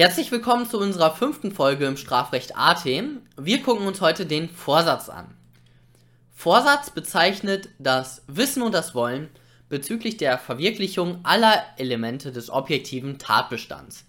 Herzlich 0.00 0.32
willkommen 0.32 0.66
zu 0.66 0.80
unserer 0.80 1.14
fünften 1.14 1.52
Folge 1.52 1.84
im 1.84 1.98
Strafrecht 1.98 2.56
AT. 2.56 2.86
Wir 3.36 3.62
gucken 3.62 3.86
uns 3.86 4.00
heute 4.00 4.24
den 4.24 4.48
Vorsatz 4.48 5.10
an. 5.10 5.26
Vorsatz 6.34 6.88
bezeichnet 6.88 7.68
das 7.78 8.22
Wissen 8.26 8.62
und 8.62 8.72
das 8.72 8.94
Wollen 8.94 9.28
bezüglich 9.68 10.16
der 10.16 10.38
Verwirklichung 10.38 11.20
aller 11.22 11.62
Elemente 11.76 12.32
des 12.32 12.48
objektiven 12.48 13.18
Tatbestands. 13.18 14.06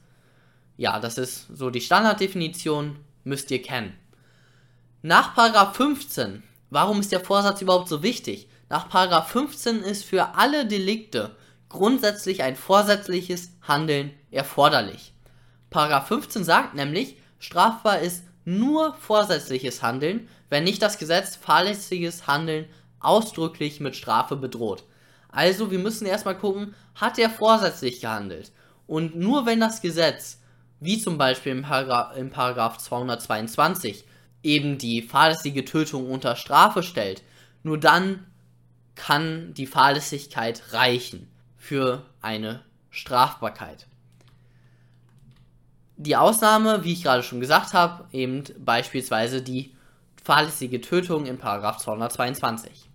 Ja, 0.77 0.97
das 1.01 1.17
ist 1.17 1.47
so 1.53 1.69
die 1.69 1.81
Standarddefinition, 1.81 2.95
müsst 3.25 3.51
ihr 3.51 3.61
kennen. 3.61 3.93
Nach 5.01 5.35
15, 5.75 6.41
warum 6.69 7.01
ist 7.01 7.11
der 7.11 7.19
Vorsatz 7.19 7.61
überhaupt 7.61 7.89
so 7.89 8.01
wichtig? 8.01 8.47
Nach 8.69 8.87
15 9.27 9.81
ist 9.81 10.05
für 10.05 10.35
alle 10.35 10.65
Delikte 10.65 11.35
grundsätzlich 11.67 12.43
ein 12.43 12.55
vorsätzliches 12.55 13.51
Handeln 13.67 14.13
erforderlich. 14.31 15.11
Paragraph 15.71 16.09
15 16.09 16.43
sagt 16.43 16.75
nämlich, 16.75 17.15
strafbar 17.39 17.99
ist 17.99 18.25
nur 18.43 18.93
vorsätzliches 18.95 19.81
Handeln, 19.81 20.27
wenn 20.49 20.65
nicht 20.65 20.81
das 20.81 20.97
Gesetz 20.97 21.37
fahrlässiges 21.37 22.27
Handeln 22.27 22.65
ausdrücklich 22.99 23.79
mit 23.79 23.95
Strafe 23.95 24.35
bedroht. 24.35 24.83
Also 25.29 25.71
wir 25.71 25.79
müssen 25.79 26.05
erstmal 26.05 26.37
gucken, 26.37 26.75
hat 26.93 27.17
er 27.17 27.29
vorsätzlich 27.29 28.01
gehandelt? 28.01 28.51
Und 28.85 29.15
nur 29.15 29.45
wenn 29.45 29.61
das 29.61 29.81
Gesetz, 29.81 30.41
wie 30.81 30.99
zum 30.99 31.17
Beispiel 31.17 31.53
im 31.53 31.61
Paragraph, 31.61 32.17
im 32.17 32.31
Paragraph 32.31 32.77
222, 32.77 34.03
eben 34.43 34.77
die 34.77 35.01
fahrlässige 35.01 35.63
Tötung 35.63 36.11
unter 36.11 36.35
Strafe 36.35 36.83
stellt, 36.83 37.23
nur 37.63 37.77
dann 37.77 38.25
kann 38.95 39.53
die 39.53 39.67
Fahrlässigkeit 39.67 40.73
reichen 40.73 41.31
für 41.55 42.03
eine 42.21 42.61
Strafbarkeit. 42.89 43.87
Die 46.03 46.15
Ausnahme, 46.15 46.83
wie 46.83 46.93
ich 46.93 47.03
gerade 47.03 47.21
schon 47.21 47.39
gesagt 47.39 47.73
habe, 47.73 48.05
eben 48.11 48.43
beispielsweise 48.57 49.43
die 49.43 49.75
fahrlässige 50.23 50.81
Tötung 50.81 51.27
in 51.27 51.39
222. 51.39 52.89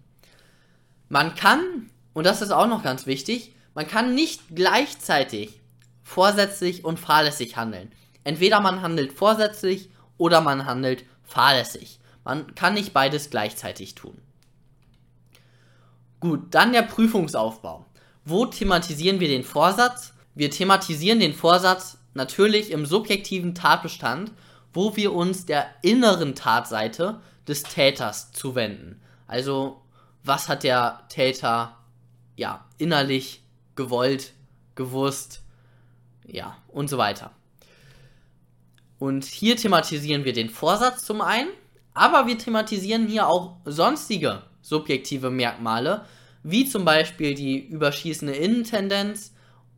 Man 1.09 1.37
kann, 1.37 1.89
und 2.15 2.27
das 2.27 2.43
ist 2.43 2.51
auch 2.51 2.67
noch 2.67 2.83
ganz 2.83 3.07
wichtig, 3.07 3.55
man 3.75 3.87
kann 3.87 4.17
nicht 4.17 4.57
gleichzeitig 4.57 5.61
vorsätzlich 6.03 6.85
und 6.85 6.99
fahrlässig 6.99 7.57
handeln. 7.57 7.93
Entweder 8.25 8.59
man 8.59 8.83
handelt 8.83 9.13
vorsätzlich 9.13 9.89
oder 10.19 10.41
man 10.41 10.67
handelt 10.67 11.05
fahrlässig. 11.23 12.01
Man 12.25 12.57
kann 12.57 12.75
nicht 12.75 12.93
beides 12.93 13.31
gleichzeitig 13.31 13.95
tun. 13.95 14.21
Gut, 16.19 16.41
dann 16.51 16.73
der 16.73 16.83
Prüfungsaufbau. 16.83 17.87
Wo 18.25 18.47
thematisieren 18.47 19.21
wir 19.21 19.29
den 19.29 19.45
Vorsatz? 19.45 20.13
Wir 20.35 20.51
thematisieren 20.51 21.21
den 21.21 21.35
Vorsatz 21.35 21.99
natürlich 22.17 22.71
im 22.71 22.87
subjektiven 22.87 23.55
Tatbestand, 23.55 24.33
wo 24.73 24.97
wir 24.97 25.13
uns 25.13 25.47
der 25.47 25.67
inneren 25.83 26.35
Tatseite 26.35 27.21
des 27.47 27.63
Täters 27.63 28.33
zuwenden. 28.33 29.01
Also, 29.27 29.83
was 30.25 30.49
hat 30.49 30.65
der 30.65 31.05
Täter 31.09 31.77
ja 32.37 32.65
innerlich 32.79 33.43
gewollt, 33.77 34.33
gewusst, 34.75 35.43
ja, 36.27 36.57
und 36.69 36.89
so 36.89 36.99
weiter. 36.99 37.31
Und 38.99 39.25
hier 39.25 39.57
thematisieren 39.57 40.25
wir 40.25 40.33
den 40.33 40.51
Vorsatz 40.51 41.05
zum 41.05 41.21
einen, 41.21 41.51
aber 41.95 42.27
wir 42.27 42.37
thematisieren 42.37 43.07
hier 43.07 43.29
auch 43.29 43.57
sonstige 43.65 44.43
subjektive 44.63 45.31
Merkmale, 45.31 46.05
wie 46.43 46.69
zum 46.69 46.85
Beispiel 46.85 47.35
die 47.35 47.59
überschießende 47.59 48.35
Innentendenz, 48.35 49.33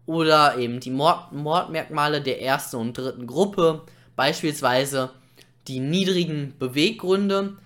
oder 0.08 0.56
eben 0.56 0.80
die 0.80 0.90
Mord 0.90 1.32
Mordmerkmale 1.32 2.22
der 2.22 2.40
ersten 2.40 2.76
und 2.76 2.96
dritten 2.96 3.26
Gruppe, 3.26 3.82
beispielsweise 4.16 5.10
die 5.68 5.80
niedrigen 5.80 6.54
Beweggründe. 6.58 7.58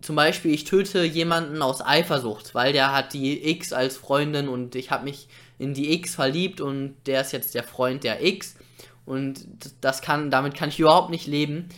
Zum 0.00 0.16
Beispiel, 0.16 0.54
ich 0.54 0.64
töte 0.64 1.04
jemanden 1.04 1.60
aus 1.60 1.84
Eifersucht, 1.84 2.54
weil 2.54 2.72
der 2.72 2.94
hat 2.96 3.12
die 3.12 3.50
X 3.50 3.74
als 3.74 3.98
Freundin 3.98 4.48
und 4.48 4.74
ich 4.76 4.90
habe 4.90 5.04
mich 5.04 5.28
in 5.58 5.74
die 5.74 5.92
X 5.92 6.14
verliebt 6.14 6.62
und 6.62 6.94
der 7.04 7.20
ist 7.20 7.32
jetzt 7.32 7.54
der 7.54 7.64
Freund 7.64 8.02
der 8.02 8.24
X 8.24 8.56
und 9.04 9.46
das 9.82 10.00
kann, 10.00 10.30
damit 10.30 10.54
kann 10.54 10.70
ich 10.70 10.80
überhaupt 10.80 11.10
nicht 11.10 11.26
leben. 11.26 11.68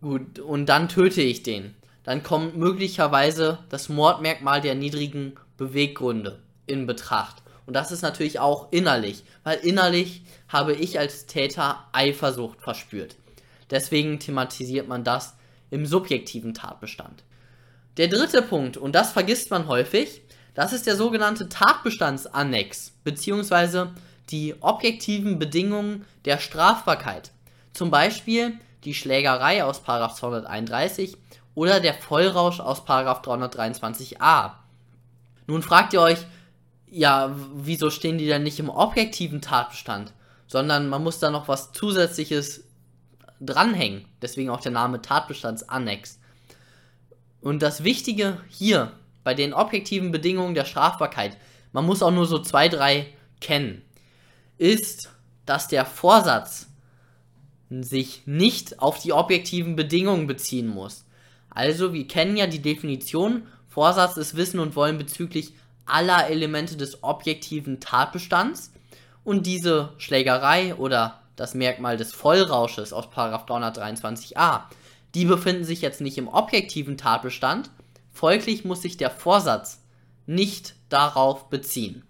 Gut, 0.00 0.38
und 0.38 0.70
dann 0.70 0.88
töte 0.88 1.20
ich 1.20 1.42
den. 1.42 1.74
Dann 2.02 2.22
kommt 2.22 2.56
möglicherweise 2.56 3.58
das 3.68 3.90
Mordmerkmal 3.90 4.62
der 4.62 4.74
niedrigen 4.74 5.34
Beweggründe 5.58 6.40
in 6.66 6.86
Betracht. 6.86 7.43
Und 7.66 7.74
das 7.74 7.92
ist 7.92 8.02
natürlich 8.02 8.38
auch 8.38 8.68
innerlich, 8.72 9.24
weil 9.42 9.58
innerlich 9.58 10.22
habe 10.48 10.74
ich 10.74 10.98
als 10.98 11.26
Täter 11.26 11.84
Eifersucht 11.92 12.60
verspürt. 12.60 13.16
Deswegen 13.70 14.18
thematisiert 14.18 14.88
man 14.88 15.04
das 15.04 15.34
im 15.70 15.86
subjektiven 15.86 16.54
Tatbestand. 16.54 17.24
Der 17.96 18.08
dritte 18.08 18.42
Punkt, 18.42 18.76
und 18.76 18.94
das 18.94 19.12
vergisst 19.12 19.50
man 19.50 19.68
häufig, 19.68 20.22
das 20.54 20.72
ist 20.72 20.86
der 20.86 20.96
sogenannte 20.96 21.48
Tatbestandsannex, 21.48 22.92
beziehungsweise 23.02 23.92
die 24.30 24.54
objektiven 24.60 25.38
Bedingungen 25.38 26.04
der 26.24 26.38
Strafbarkeit. 26.38 27.32
Zum 27.72 27.90
Beispiel 27.90 28.58
die 28.84 28.94
Schlägerei 28.94 29.64
aus 29.64 29.82
231 29.82 31.16
oder 31.54 31.80
der 31.80 31.94
Vollrausch 31.94 32.60
aus 32.60 32.82
323a. 32.82 34.52
Nun 35.46 35.62
fragt 35.62 35.92
ihr 35.92 36.00
euch, 36.00 36.18
ja, 36.90 37.34
wieso 37.54 37.90
stehen 37.90 38.18
die 38.18 38.28
dann 38.28 38.42
nicht 38.42 38.58
im 38.60 38.70
objektiven 38.70 39.40
Tatbestand? 39.40 40.12
Sondern 40.46 40.88
man 40.88 41.02
muss 41.02 41.18
da 41.18 41.30
noch 41.30 41.48
was 41.48 41.72
Zusätzliches 41.72 42.64
dranhängen. 43.40 44.06
Deswegen 44.22 44.50
auch 44.50 44.60
der 44.60 44.72
Name 44.72 45.02
Tatbestandsannex. 45.02 46.20
Und 47.40 47.62
das 47.62 47.84
Wichtige 47.84 48.38
hier 48.48 48.92
bei 49.22 49.34
den 49.34 49.52
objektiven 49.52 50.12
Bedingungen 50.12 50.54
der 50.54 50.64
Strafbarkeit, 50.64 51.36
man 51.72 51.84
muss 51.84 52.02
auch 52.02 52.10
nur 52.10 52.26
so 52.26 52.38
zwei, 52.38 52.68
drei 52.68 53.12
kennen, 53.40 53.82
ist, 54.58 55.10
dass 55.44 55.68
der 55.68 55.84
Vorsatz 55.84 56.68
sich 57.68 58.22
nicht 58.26 58.80
auf 58.80 59.00
die 59.00 59.12
objektiven 59.12 59.76
Bedingungen 59.76 60.26
beziehen 60.26 60.68
muss. 60.68 61.04
Also, 61.50 61.92
wir 61.92 62.06
kennen 62.06 62.36
ja 62.36 62.46
die 62.46 62.62
Definition, 62.62 63.46
Vorsatz 63.68 64.16
ist 64.16 64.36
Wissen 64.36 64.60
und 64.60 64.76
Wollen 64.76 64.98
bezüglich 64.98 65.52
aller 65.86 66.28
Elemente 66.28 66.76
des 66.76 67.02
objektiven 67.02 67.80
Tatbestands 67.80 68.72
und 69.22 69.46
diese 69.46 69.92
Schlägerei 69.98 70.74
oder 70.74 71.20
das 71.36 71.54
Merkmal 71.54 71.96
des 71.96 72.12
Vollrausches 72.12 72.92
aus 72.92 73.06
323a, 73.06 74.62
die 75.14 75.24
befinden 75.24 75.64
sich 75.64 75.80
jetzt 75.80 76.00
nicht 76.00 76.18
im 76.18 76.28
objektiven 76.28 76.96
Tatbestand, 76.96 77.70
folglich 78.12 78.64
muss 78.64 78.82
sich 78.82 78.96
der 78.96 79.10
Vorsatz 79.10 79.80
nicht 80.26 80.74
darauf 80.88 81.50
beziehen. 81.50 82.04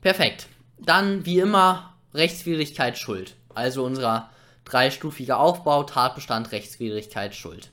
Perfekt. 0.00 0.48
Dann 0.78 1.24
wie 1.24 1.38
immer 1.38 1.94
Rechtswidrigkeit 2.12 2.98
Schuld. 2.98 3.36
Also 3.54 3.84
unser 3.84 4.30
dreistufiger 4.64 5.38
Aufbau, 5.38 5.84
Tatbestand, 5.84 6.52
Rechtswidrigkeit, 6.52 7.34
Schuld. 7.34 7.70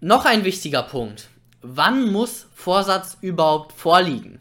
Noch 0.00 0.26
ein 0.26 0.44
wichtiger 0.44 0.82
Punkt 0.82 1.28
wann 1.62 2.12
muss 2.12 2.46
Vorsatz 2.54 3.16
überhaupt 3.20 3.72
vorliegen? 3.72 4.40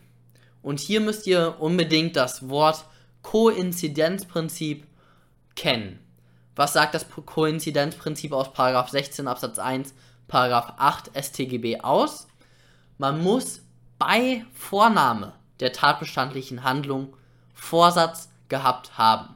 Und 0.61 0.79
hier 0.79 1.00
müsst 1.01 1.28
ihr 1.28 1.55
unbedingt 1.59 2.16
das 2.16 2.50
Wort 2.50 2.85
Koinzidenzprinzip 3.22 4.85
kennen. 5.56 6.00
Was 6.56 6.73
sagt 6.73 6.95
das 6.95 7.06
Koinzidenzprinzip 7.09 8.33
aus 8.33 8.51
16 8.89 9.27
Absatz 9.27 9.59
1, 9.59 9.94
8 10.29 11.11
StGB 11.16 11.81
aus? 11.81 12.27
Man 12.97 13.22
muss 13.22 13.61
bei 14.00 14.45
Vornahme 14.53 15.33
der 15.59 15.72
tatbestandlichen 15.72 16.63
Handlung 16.63 17.16
Vorsatz 17.53 18.29
gehabt 18.50 18.97
haben. 18.97 19.35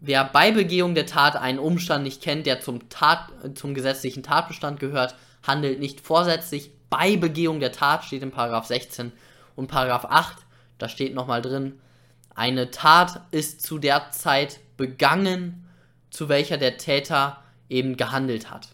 Wer 0.00 0.24
bei 0.24 0.50
Begehung 0.50 0.94
der 0.94 1.06
Tat 1.06 1.36
einen 1.36 1.60
Umstand 1.60 2.02
nicht 2.02 2.22
kennt, 2.22 2.46
der 2.46 2.60
zum, 2.60 2.88
Tat, 2.88 3.28
zum 3.54 3.74
gesetzlichen 3.74 4.24
Tatbestand 4.24 4.80
gehört, 4.80 5.14
handelt 5.42 5.80
nicht 5.80 6.00
vorsätzlich 6.00 6.70
bei 6.90 7.16
Begehung 7.16 7.60
der 7.60 7.72
Tat, 7.72 8.04
steht 8.04 8.22
in 8.22 8.30
Paragraph 8.30 8.66
16 8.66 9.12
und 9.56 9.68
Paragraph 9.68 10.06
8, 10.08 10.36
da 10.78 10.88
steht 10.88 11.14
nochmal 11.14 11.42
drin, 11.42 11.80
eine 12.34 12.70
Tat 12.70 13.20
ist 13.30 13.62
zu 13.62 13.78
der 13.78 14.10
Zeit 14.10 14.60
begangen, 14.76 15.68
zu 16.10 16.28
welcher 16.28 16.58
der 16.58 16.76
Täter 16.78 17.42
eben 17.68 17.96
gehandelt 17.96 18.50
hat. 18.50 18.68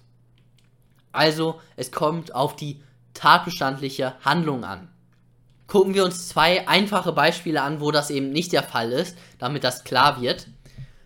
Also 1.12 1.60
es 1.76 1.90
kommt 1.90 2.34
auf 2.34 2.56
die 2.56 2.82
tatbestandliche 3.14 4.14
Handlung 4.24 4.64
an. 4.64 4.88
Gucken 5.66 5.94
wir 5.94 6.04
uns 6.04 6.28
zwei 6.28 6.66
einfache 6.66 7.12
Beispiele 7.12 7.62
an, 7.62 7.80
wo 7.80 7.90
das 7.90 8.10
eben 8.10 8.30
nicht 8.30 8.52
der 8.52 8.62
Fall 8.62 8.92
ist, 8.92 9.18
damit 9.38 9.64
das 9.64 9.84
klar 9.84 10.20
wird. 10.20 10.48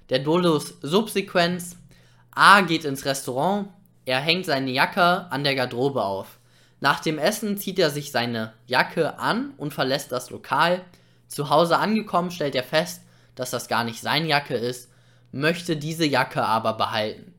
Der 0.08 0.20
Dolus 0.20 0.74
Subsequenz. 0.82 1.76
A 2.34 2.62
geht 2.62 2.84
ins 2.84 3.04
Restaurant, 3.04 3.68
er 4.04 4.20
hängt 4.20 4.46
seine 4.46 4.70
Jacke 4.70 5.30
an 5.30 5.44
der 5.44 5.54
Garderobe 5.54 6.02
auf. 6.02 6.38
Nach 6.80 6.98
dem 6.98 7.18
Essen 7.18 7.56
zieht 7.56 7.78
er 7.78 7.90
sich 7.90 8.10
seine 8.10 8.52
Jacke 8.66 9.18
an 9.18 9.54
und 9.56 9.72
verlässt 9.72 10.10
das 10.10 10.30
Lokal. 10.30 10.82
Zu 11.28 11.48
Hause 11.48 11.78
angekommen 11.78 12.32
stellt 12.32 12.56
er 12.56 12.64
fest, 12.64 13.02
dass 13.36 13.50
das 13.50 13.68
gar 13.68 13.84
nicht 13.84 14.00
seine 14.00 14.26
Jacke 14.26 14.54
ist, 14.54 14.90
möchte 15.30 15.76
diese 15.76 16.04
Jacke 16.04 16.44
aber 16.44 16.74
behalten. 16.74 17.32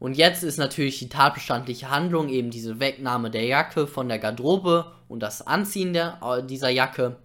Und 0.00 0.16
jetzt 0.16 0.42
ist 0.42 0.58
natürlich 0.58 0.98
die 0.98 1.08
tatbestandliche 1.08 1.90
Handlung 1.90 2.28
eben 2.28 2.50
diese 2.50 2.80
Wegnahme 2.80 3.30
der 3.30 3.44
Jacke 3.44 3.86
von 3.86 4.08
der 4.08 4.18
Garderobe 4.18 4.92
und 5.08 5.20
das 5.20 5.46
Anziehen 5.46 5.92
der, 5.92 6.18
äh, 6.22 6.42
dieser 6.44 6.70
Jacke. 6.70 7.16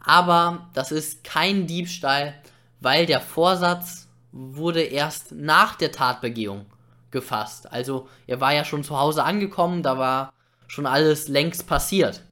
Aber 0.00 0.68
das 0.72 0.92
ist 0.92 1.24
kein 1.24 1.66
Diebstahl, 1.66 2.34
weil 2.80 3.06
der 3.06 3.20
Vorsatz 3.20 4.08
wurde 4.32 4.82
erst 4.82 5.32
nach 5.32 5.74
der 5.74 5.92
Tatbegehung 5.92 6.66
gefasst. 7.10 7.70
Also 7.72 8.08
er 8.26 8.40
war 8.40 8.52
ja 8.52 8.64
schon 8.64 8.84
zu 8.84 8.98
Hause 8.98 9.24
angekommen, 9.24 9.82
da 9.82 9.98
war 9.98 10.32
schon 10.66 10.86
alles 10.86 11.28
längst 11.28 11.66
passiert. 11.66 12.22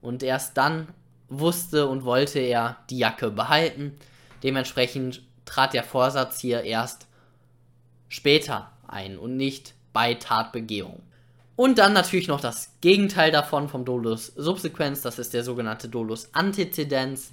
Und 0.00 0.22
erst 0.22 0.56
dann 0.56 0.88
wusste 1.28 1.88
und 1.88 2.04
wollte 2.04 2.38
er 2.38 2.76
die 2.90 2.98
Jacke 2.98 3.30
behalten. 3.30 3.98
Dementsprechend 4.42 5.22
trat 5.44 5.74
der 5.74 5.84
Vorsatz 5.84 6.40
hier 6.40 6.62
erst 6.62 7.06
später 8.08 8.70
ein 8.86 9.18
und 9.18 9.36
nicht 9.36 9.74
bei 9.92 10.14
Tatbegehung. 10.14 11.02
Und 11.56 11.78
dann 11.78 11.94
natürlich 11.94 12.28
noch 12.28 12.40
das 12.40 12.72
Gegenteil 12.82 13.32
davon 13.32 13.68
vom 13.68 13.84
Dolus 13.84 14.26
Subsequenz, 14.36 15.00
das 15.00 15.18
ist 15.18 15.32
der 15.32 15.42
sogenannte 15.42 15.88
Dolus 15.88 16.28
Antezedens. 16.34 17.30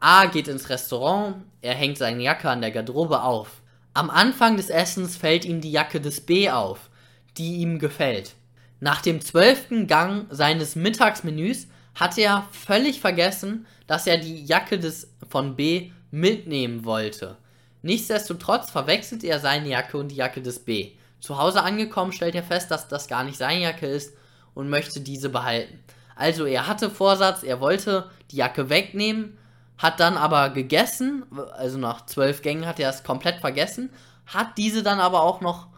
A 0.00 0.26
geht 0.26 0.48
ins 0.48 0.70
Restaurant, 0.70 1.44
er 1.60 1.74
hängt 1.74 1.98
seine 1.98 2.22
Jacke 2.22 2.48
an 2.48 2.62
der 2.62 2.70
Garderobe 2.70 3.22
auf. 3.22 3.60
Am 3.96 4.10
Anfang 4.10 4.58
des 4.58 4.68
Essens 4.68 5.16
fällt 5.16 5.46
ihm 5.46 5.62
die 5.62 5.72
Jacke 5.72 6.02
des 6.02 6.20
B 6.20 6.50
auf, 6.50 6.90
die 7.38 7.56
ihm 7.62 7.78
gefällt. 7.78 8.34
Nach 8.78 9.00
dem 9.00 9.22
zwölften 9.22 9.86
Gang 9.86 10.26
seines 10.28 10.76
Mittagsmenüs 10.76 11.68
hat 11.94 12.18
er 12.18 12.46
völlig 12.52 13.00
vergessen, 13.00 13.66
dass 13.86 14.06
er 14.06 14.18
die 14.18 14.44
Jacke 14.44 14.78
des 14.78 15.14
von 15.26 15.56
B 15.56 15.92
mitnehmen 16.10 16.84
wollte. 16.84 17.38
Nichtsdestotrotz 17.80 18.68
verwechselt 18.68 19.24
er 19.24 19.40
seine 19.40 19.70
Jacke 19.70 19.96
und 19.96 20.08
die 20.08 20.16
Jacke 20.16 20.42
des 20.42 20.58
B. 20.58 20.90
Zu 21.20 21.38
Hause 21.38 21.62
angekommen 21.62 22.12
stellt 22.12 22.34
er 22.34 22.42
fest, 22.42 22.70
dass 22.70 22.88
das 22.88 23.08
gar 23.08 23.24
nicht 23.24 23.38
seine 23.38 23.62
Jacke 23.62 23.86
ist 23.86 24.12
und 24.52 24.68
möchte 24.68 25.00
diese 25.00 25.30
behalten. 25.30 25.82
Also 26.14 26.44
er 26.44 26.66
hatte 26.66 26.90
Vorsatz, 26.90 27.42
er 27.42 27.62
wollte 27.62 28.10
die 28.30 28.36
Jacke 28.36 28.68
wegnehmen, 28.68 29.38
hat 29.78 30.00
dann 30.00 30.16
aber 30.16 30.50
gegessen, 30.50 31.24
also 31.56 31.78
nach 31.78 32.06
zwölf 32.06 32.42
Gängen 32.42 32.66
hat 32.66 32.80
er 32.80 32.90
es 32.90 33.04
komplett 33.04 33.40
vergessen, 33.40 33.90
hat 34.26 34.56
diese 34.56 34.82
dann 34.82 35.00
aber 35.00 35.22
auch 35.22 35.40
noch 35.40 35.68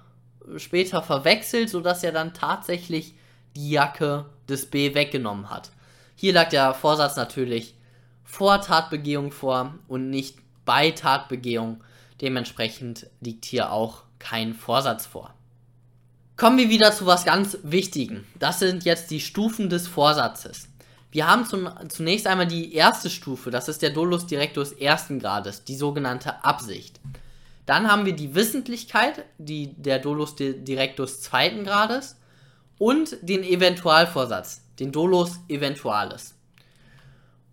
später 0.57 1.03
verwechselt, 1.03 1.69
sodass 1.69 2.03
er 2.03 2.13
dann 2.13 2.33
tatsächlich 2.35 3.15
die 3.57 3.71
Jacke 3.71 4.27
des 4.49 4.71
B 4.71 4.95
weggenommen 4.95 5.51
hat. 5.51 5.71
Hier 6.15 6.33
lag 6.33 6.49
der 6.49 6.75
Vorsatz 6.75 7.17
natürlich 7.17 7.75
vor 8.25 8.61
Tatbegehung 8.61 9.33
vor 9.33 9.75
und 9.89 10.11
nicht 10.11 10.39
bei 10.65 10.91
Tatbegehung. 10.91 11.83
Dementsprechend 12.21 13.07
liegt 13.21 13.45
hier 13.45 13.73
auch 13.73 14.03
kein 14.19 14.55
Vorsatz 14.55 15.07
vor. 15.07 15.35
Kommen 16.37 16.59
wir 16.59 16.69
wieder 16.69 16.93
zu 16.93 17.07
was 17.07 17.25
ganz 17.25 17.59
Wichtigem. 17.63 18.25
Das 18.39 18.59
sind 18.59 18.85
jetzt 18.85 19.11
die 19.11 19.21
Stufen 19.21 19.71
des 19.71 19.89
Vorsatzes. 19.89 20.69
Wir 21.11 21.27
haben 21.27 21.47
zum, 21.47 21.71
zunächst 21.89 22.27
einmal 22.27 22.47
die 22.47 22.75
erste 22.75 23.09
Stufe, 23.09 23.51
das 23.51 23.69
ist 23.69 23.81
der 23.81 23.91
Dolus 23.91 24.27
Directus 24.27 24.73
ersten 24.73 25.19
Grades, 25.19 25.65
die 25.65 25.77
sogenannte 25.77 26.45
Absicht. 26.45 27.01
Dann 27.65 27.91
haben 27.91 28.05
wir 28.05 28.15
die 28.15 28.35
Wissentlichkeit, 28.35 29.25
die, 29.39 29.75
der 29.75 29.99
Dolus 29.99 30.37
Directus 30.37 31.21
zweiten 31.21 31.65
Grades 31.65 32.17
und 32.79 33.17
den 33.23 33.43
Eventualvorsatz, 33.43 34.63
den 34.79 34.93
Dolus 34.93 35.41
Eventualis. 35.49 36.35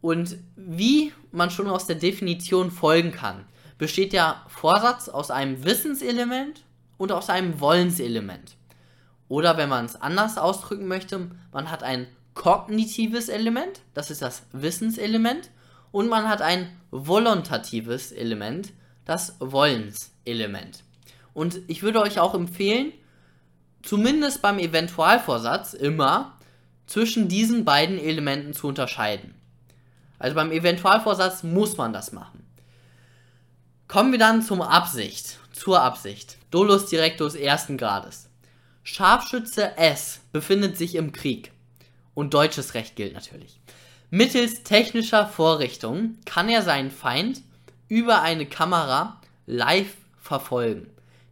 Und 0.01 0.37
wie 0.55 1.11
man 1.31 1.49
schon 1.49 1.67
aus 1.67 1.87
der 1.87 1.95
Definition 1.95 2.71
folgen 2.71 3.11
kann, 3.11 3.45
besteht 3.77 4.13
der 4.13 4.41
Vorsatz 4.47 5.09
aus 5.09 5.31
einem 5.31 5.63
Wissenselement 5.63 6.63
und 6.97 7.11
aus 7.11 7.29
einem 7.29 7.59
Wollenselement. 7.59 8.55
Oder 9.27 9.57
wenn 9.57 9.69
man 9.69 9.85
es 9.85 9.95
anders 9.95 10.37
ausdrücken 10.37 10.87
möchte, 10.87 11.31
man 11.51 11.71
hat 11.71 11.83
ein 11.83 12.07
kognitives 12.35 13.29
Element, 13.29 13.81
das 13.93 14.11
ist 14.11 14.21
das 14.21 14.43
Wissenselement, 14.51 15.49
und 15.91 16.09
man 16.09 16.29
hat 16.29 16.41
ein 16.41 16.69
volontatives 16.91 18.11
Element, 18.11 18.73
das 19.05 19.37
Wollenselement. 19.39 20.83
Und 21.33 21.59
ich 21.67 21.81
würde 21.81 22.01
euch 22.01 22.19
auch 22.19 22.35
empfehlen, 22.35 22.91
zumindest 23.81 24.41
beim 24.41 24.59
Eventualvorsatz 24.59 25.73
immer 25.73 26.37
zwischen 26.85 27.27
diesen 27.27 27.65
beiden 27.65 27.97
Elementen 27.97 28.53
zu 28.53 28.67
unterscheiden. 28.67 29.33
Also 30.19 30.35
beim 30.35 30.51
Eventualvorsatz 30.51 31.43
muss 31.43 31.77
man 31.77 31.93
das 31.93 32.11
machen. 32.11 32.45
Kommen 33.87 34.11
wir 34.11 34.19
dann 34.19 34.41
zum 34.41 34.61
Absicht, 34.61 35.39
zur 35.51 35.81
Absicht. 35.81 36.37
Dolus 36.51 36.87
Directus 36.87 37.35
ersten 37.35 37.77
Grades. 37.77 38.29
Scharfschütze 38.83 39.77
S 39.77 40.21
befindet 40.31 40.77
sich 40.77 40.95
im 40.95 41.11
Krieg. 41.11 41.51
Und 42.15 42.33
deutsches 42.33 42.73
Recht 42.73 42.95
gilt 42.95 43.13
natürlich. 43.13 43.59
Mittels 44.09 44.63
technischer 44.63 45.27
Vorrichtungen 45.27 46.19
kann 46.25 46.49
er 46.49 46.63
seinen 46.63 46.89
Feind 46.89 47.43
über 47.87 48.23
eine 48.23 48.47
Kamera 48.47 49.21
live 49.45 49.93
verfolgen. 50.19 50.87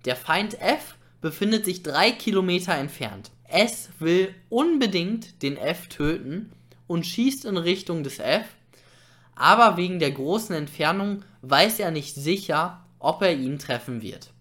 Der 0.06 0.15
Feind 0.15 0.62
F 0.62 0.95
befindet 1.21 1.65
sich 1.65 1.81
drei 1.81 2.12
Kilometer 2.12 2.75
entfernt. 2.75 3.31
S 3.47 3.89
will 4.00 4.33
unbedingt 4.50 5.41
den 5.41 5.57
F 5.57 5.88
töten 5.88 6.51
und 6.88 7.06
schießt 7.06 7.45
in 7.45 7.57
Richtung 7.57 8.03
des 8.03 8.19
F, 8.19 8.45
aber 9.36 9.77
wegen 9.77 10.00
der 10.00 10.12
großen 10.12 10.56
Entfernung 10.56 11.24
weiß 11.41 11.79
er 11.79 11.91
nicht 11.91 12.15
sicher, 12.15 12.83
ob 13.00 13.21
er 13.21 13.33
ihn 13.33 13.59
treffen 13.59 14.01
wird. 14.01 14.31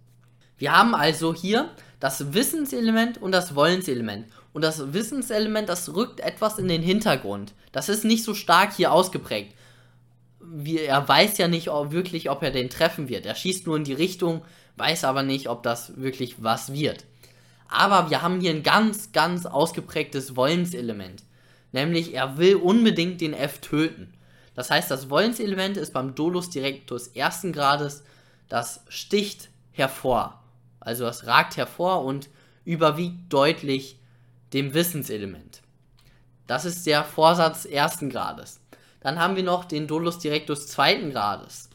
Wir 0.58 0.72
haben 0.76 0.94
also 0.94 1.34
hier 1.34 1.70
das 2.00 2.34
Wissenselement 2.34 3.20
und 3.20 3.32
das 3.32 3.54
Wollenselement. 3.54 4.26
Und 4.52 4.62
das 4.62 4.92
Wissenselement, 4.92 5.68
das 5.68 5.94
rückt 5.94 6.20
etwas 6.20 6.58
in 6.58 6.68
den 6.68 6.82
Hintergrund. 6.82 7.54
Das 7.72 7.88
ist 7.88 8.04
nicht 8.04 8.24
so 8.24 8.34
stark 8.34 8.74
hier 8.74 8.92
ausgeprägt. 8.92 9.54
Wie, 10.40 10.78
er 10.78 11.08
weiß 11.08 11.38
ja 11.38 11.48
nicht 11.48 11.70
ob, 11.70 11.92
wirklich, 11.92 12.28
ob 12.28 12.42
er 12.42 12.50
den 12.50 12.68
treffen 12.68 13.08
wird. 13.08 13.24
Er 13.24 13.34
schießt 13.34 13.66
nur 13.66 13.76
in 13.76 13.84
die 13.84 13.94
Richtung, 13.94 14.42
weiß 14.76 15.04
aber 15.04 15.22
nicht, 15.22 15.48
ob 15.48 15.62
das 15.62 15.96
wirklich 15.96 16.42
was 16.42 16.72
wird. 16.72 17.04
Aber 17.68 18.10
wir 18.10 18.20
haben 18.20 18.40
hier 18.40 18.50
ein 18.50 18.62
ganz, 18.62 19.12
ganz 19.12 19.46
ausgeprägtes 19.46 20.36
Wollenselement. 20.36 21.22
Nämlich, 21.72 22.12
er 22.14 22.36
will 22.36 22.56
unbedingt 22.56 23.22
den 23.22 23.32
F 23.32 23.60
töten. 23.60 24.12
Das 24.54 24.70
heißt, 24.70 24.90
das 24.90 25.08
Wollenselement 25.08 25.78
ist 25.78 25.94
beim 25.94 26.14
Dolus 26.14 26.50
Directus 26.50 27.08
ersten 27.08 27.52
Grades, 27.52 28.04
das 28.50 28.84
sticht 28.88 29.48
hervor. 29.70 30.42
Also 30.80 31.04
das 31.04 31.26
ragt 31.26 31.56
hervor 31.56 32.04
und 32.04 32.28
überwiegt 32.66 33.32
deutlich 33.32 33.98
dem 34.52 34.74
Wissenselement. 34.74 35.62
Das 36.46 36.64
ist 36.64 36.86
der 36.86 37.04
Vorsatz 37.04 37.64
ersten 37.64 38.10
Grades. 38.10 38.60
Dann 39.00 39.18
haben 39.18 39.36
wir 39.36 39.42
noch 39.42 39.64
den 39.64 39.86
Dolus 39.86 40.18
Directus 40.18 40.66
zweiten 40.68 41.10
Grades. 41.12 41.70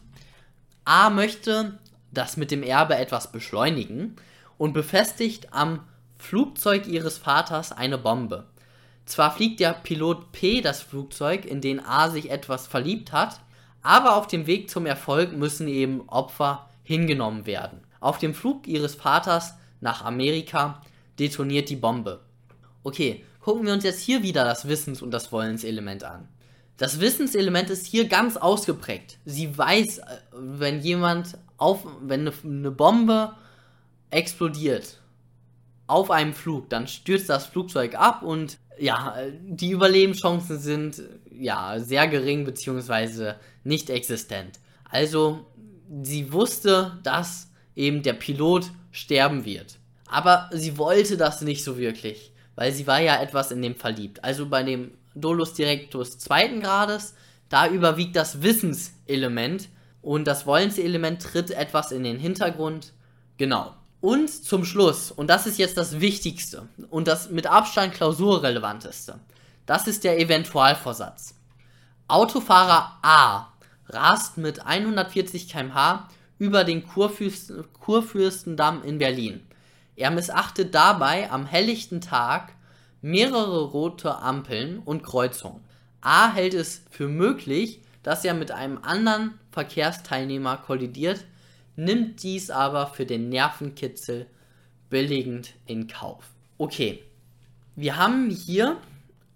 A 0.86 1.10
möchte 1.10 1.78
das 2.12 2.38
mit 2.38 2.52
dem 2.52 2.64
Erbe 2.64 2.96
etwas 2.96 3.32
beschleunigen 3.32 4.16
und 4.58 4.74
befestigt 4.74 5.54
am 5.54 5.82
Flugzeug 6.18 6.88
ihres 6.88 7.18
Vaters 7.18 7.72
eine 7.72 7.98
Bombe. 7.98 8.46
Zwar 9.06 9.32
fliegt 9.36 9.60
der 9.60 9.74
Pilot 9.74 10.32
P 10.32 10.62
das 10.62 10.82
Flugzeug, 10.82 11.46
in 11.46 11.62
den 11.62 11.84
A 11.84 12.10
sich 12.10 12.30
etwas 12.30 12.68
verliebt 12.68 13.12
hat, 13.12 13.40
aber 13.82 14.16
auf 14.16 14.28
dem 14.28 14.48
Weg 14.48 14.70
zum 14.70 14.86
Erfolg 14.86 15.32
müssen 15.32 15.68
eben 15.68 16.08
Opfer 16.10 16.70
hingenommen 16.84 17.46
werden. 17.46 17.82
Auf 18.00 18.18
dem 18.18 18.34
Flug 18.34 18.68
ihres 18.68 18.96
Vaters 18.96 19.54
nach 19.80 20.04
Amerika 20.04 20.82
detoniert 21.20 21.70
die 21.70 21.76
Bombe. 21.76 22.22
Okay, 22.88 23.26
gucken 23.42 23.66
wir 23.66 23.74
uns 23.74 23.84
jetzt 23.84 24.00
hier 24.00 24.24
wieder 24.24 24.46
das 24.46 24.66
Wissens- 24.66 25.02
und 25.02 25.12
das 25.12 25.34
Wollenselement 25.34 26.06
an. 26.06 26.30
Das 26.78 27.02
Wissenselement 27.02 27.70
ist 27.70 27.86
hier 27.86 28.08
ganz 28.08 28.38
ausgeprägt. 28.38 29.18
Sie 29.26 29.58
weiß, 29.58 29.98
äh, 29.98 30.04
wenn 30.32 30.80
jemand 30.80 31.38
auf, 31.58 31.86
wenn 32.00 32.32
eine 32.46 32.72
Bombe 32.72 33.34
explodiert 34.10 35.02
auf 35.88 36.12
einem 36.12 36.32
Flug, 36.32 36.70
dann 36.70 36.88
stürzt 36.88 37.28
das 37.28 37.48
Flugzeug 37.48 37.96
ab 37.96 38.22
und 38.22 38.58
ja, 38.80 39.18
die 39.42 39.72
Überlebenschancen 39.72 40.58
sind 40.58 41.04
ja 41.30 41.80
sehr 41.80 42.08
gering 42.08 42.46
bzw. 42.46 43.34
nicht 43.66 43.90
existent. 43.90 44.62
Also 44.90 45.46
sie 46.04 46.32
wusste, 46.32 46.98
dass 47.04 47.50
eben 47.76 48.02
der 48.02 48.14
Pilot 48.14 48.72
sterben 48.92 49.44
wird. 49.44 49.78
Aber 50.08 50.50
sie 50.54 50.78
wollte 50.78 51.18
das 51.18 51.42
nicht 51.42 51.66
so 51.66 51.78
wirklich, 51.78 52.32
weil 52.58 52.74
sie 52.74 52.88
war 52.88 53.00
ja 53.00 53.22
etwas 53.22 53.52
in 53.52 53.62
dem 53.62 53.76
verliebt. 53.76 54.24
Also 54.24 54.48
bei 54.48 54.64
dem 54.64 54.92
Dolus 55.14 55.54
Directus 55.54 56.18
zweiten 56.18 56.60
Grades, 56.60 57.14
da 57.50 57.68
überwiegt 57.68 58.16
das 58.16 58.42
Wissenselement 58.42 59.70
und 60.02 60.26
das 60.26 60.48
Wollenselement 60.48 61.22
tritt 61.22 61.52
etwas 61.52 61.92
in 61.92 62.04
den 62.04 62.18
Hintergrund. 62.18 62.94
Genau. 63.38 63.74
Und 64.02 64.30
zum 64.30 64.66
Schluss, 64.66 65.12
und 65.12 65.28
das 65.28 65.46
ist 65.46 65.60
jetzt 65.60 65.78
das 65.78 66.02
Wichtigste 66.02 66.68
und 66.90 67.08
das 67.08 67.30
mit 67.30 67.46
Abstand 67.46 67.94
klausurrelevanteste, 67.94 69.20
das 69.68 69.88
ist 69.88 70.04
der 70.04 70.20
Eventualvorsatz. 70.20 71.36
Autofahrer 72.08 72.98
A 73.04 73.54
rast 73.88 74.38
mit 74.38 74.66
140 74.66 75.48
km/h 75.48 76.10
über 76.40 76.64
den 76.64 76.88
Kurfürst 76.88 77.54
Kurfürstendamm 77.80 78.84
in 78.84 78.98
Berlin. 78.98 79.48
Er 79.98 80.12
missachtet 80.12 80.76
dabei 80.76 81.30
am 81.32 81.48
helllichten 81.48 82.02
Tag 82.02 82.54
mehrere 83.02 83.66
rote 83.66 84.16
Ampeln 84.20 84.80
und 84.80 85.04
Kreuzungen. 85.04 85.62
A 86.02 86.32
hält 86.32 86.54
es 86.54 86.84
für 86.92 87.08
möglich, 87.08 87.82
dass 88.04 88.24
er 88.24 88.36
mit 88.36 88.52
einem 88.52 88.78
anderen 88.84 89.40
Verkehrsteilnehmer 89.52 90.58
kollidiert, 90.58 91.26
nimmt 91.76 92.22
dies 92.22 92.52
aber 92.52 92.88
für 92.88 93.08
den 93.08 93.30
Nervenkitzel 93.30 94.28
billigend 94.90 95.56
in 95.66 95.88
Kauf. 95.88 96.24
Okay, 96.60 97.04
wir 97.76 97.98
haben 97.98 98.30
hier 98.30 98.78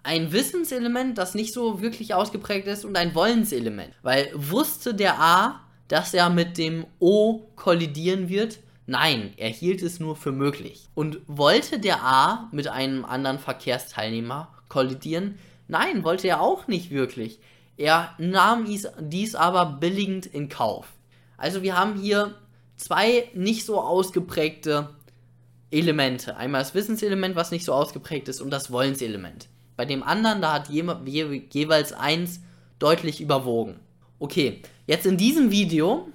ein 0.03 0.31
Wissenselement, 0.31 1.17
das 1.17 1.33
nicht 1.33 1.53
so 1.53 1.81
wirklich 1.81 2.13
ausgeprägt 2.13 2.67
ist, 2.67 2.85
und 2.85 2.95
ein 2.97 3.15
Wollenselement. 3.15 3.93
Weil 4.03 4.31
wusste 4.35 4.93
der 4.93 5.19
A, 5.19 5.61
dass 5.87 6.13
er 6.13 6.29
mit 6.29 6.59
dem 6.59 6.85
O 6.99 7.47
kollidieren 7.55 8.29
wird? 8.29 8.59
Nein, 8.91 9.31
er 9.37 9.47
hielt 9.47 9.81
es 9.83 10.01
nur 10.01 10.17
für 10.17 10.33
möglich. 10.33 10.89
Und 10.95 11.21
wollte 11.25 11.79
der 11.79 12.03
A 12.03 12.49
mit 12.51 12.67
einem 12.67 13.05
anderen 13.05 13.39
Verkehrsteilnehmer 13.39 14.49
kollidieren? 14.67 15.39
Nein, 15.69 16.03
wollte 16.03 16.27
er 16.27 16.41
auch 16.41 16.67
nicht 16.67 16.91
wirklich. 16.91 17.39
Er 17.77 18.13
nahm 18.17 18.65
dies 18.99 19.35
aber 19.35 19.77
billigend 19.79 20.25
in 20.25 20.49
Kauf. 20.49 20.87
Also 21.37 21.61
wir 21.61 21.79
haben 21.79 21.97
hier 21.97 22.35
zwei 22.75 23.29
nicht 23.33 23.65
so 23.65 23.79
ausgeprägte 23.79 24.89
Elemente. 25.71 26.35
Einmal 26.35 26.59
das 26.61 26.75
Wissenselement, 26.75 27.37
was 27.37 27.51
nicht 27.51 27.63
so 27.63 27.71
ausgeprägt 27.71 28.27
ist, 28.27 28.41
und 28.41 28.49
das 28.49 28.73
Wollenselement. 28.73 29.47
Bei 29.77 29.85
dem 29.85 30.03
anderen, 30.03 30.41
da 30.41 30.51
hat 30.51 30.67
je, 30.67 30.83
je, 31.05 31.43
jeweils 31.49 31.93
eins 31.93 32.41
deutlich 32.77 33.21
überwogen. 33.21 33.79
Okay, 34.19 34.61
jetzt 34.85 35.05
in 35.05 35.15
diesem 35.15 35.49
Video 35.49 36.09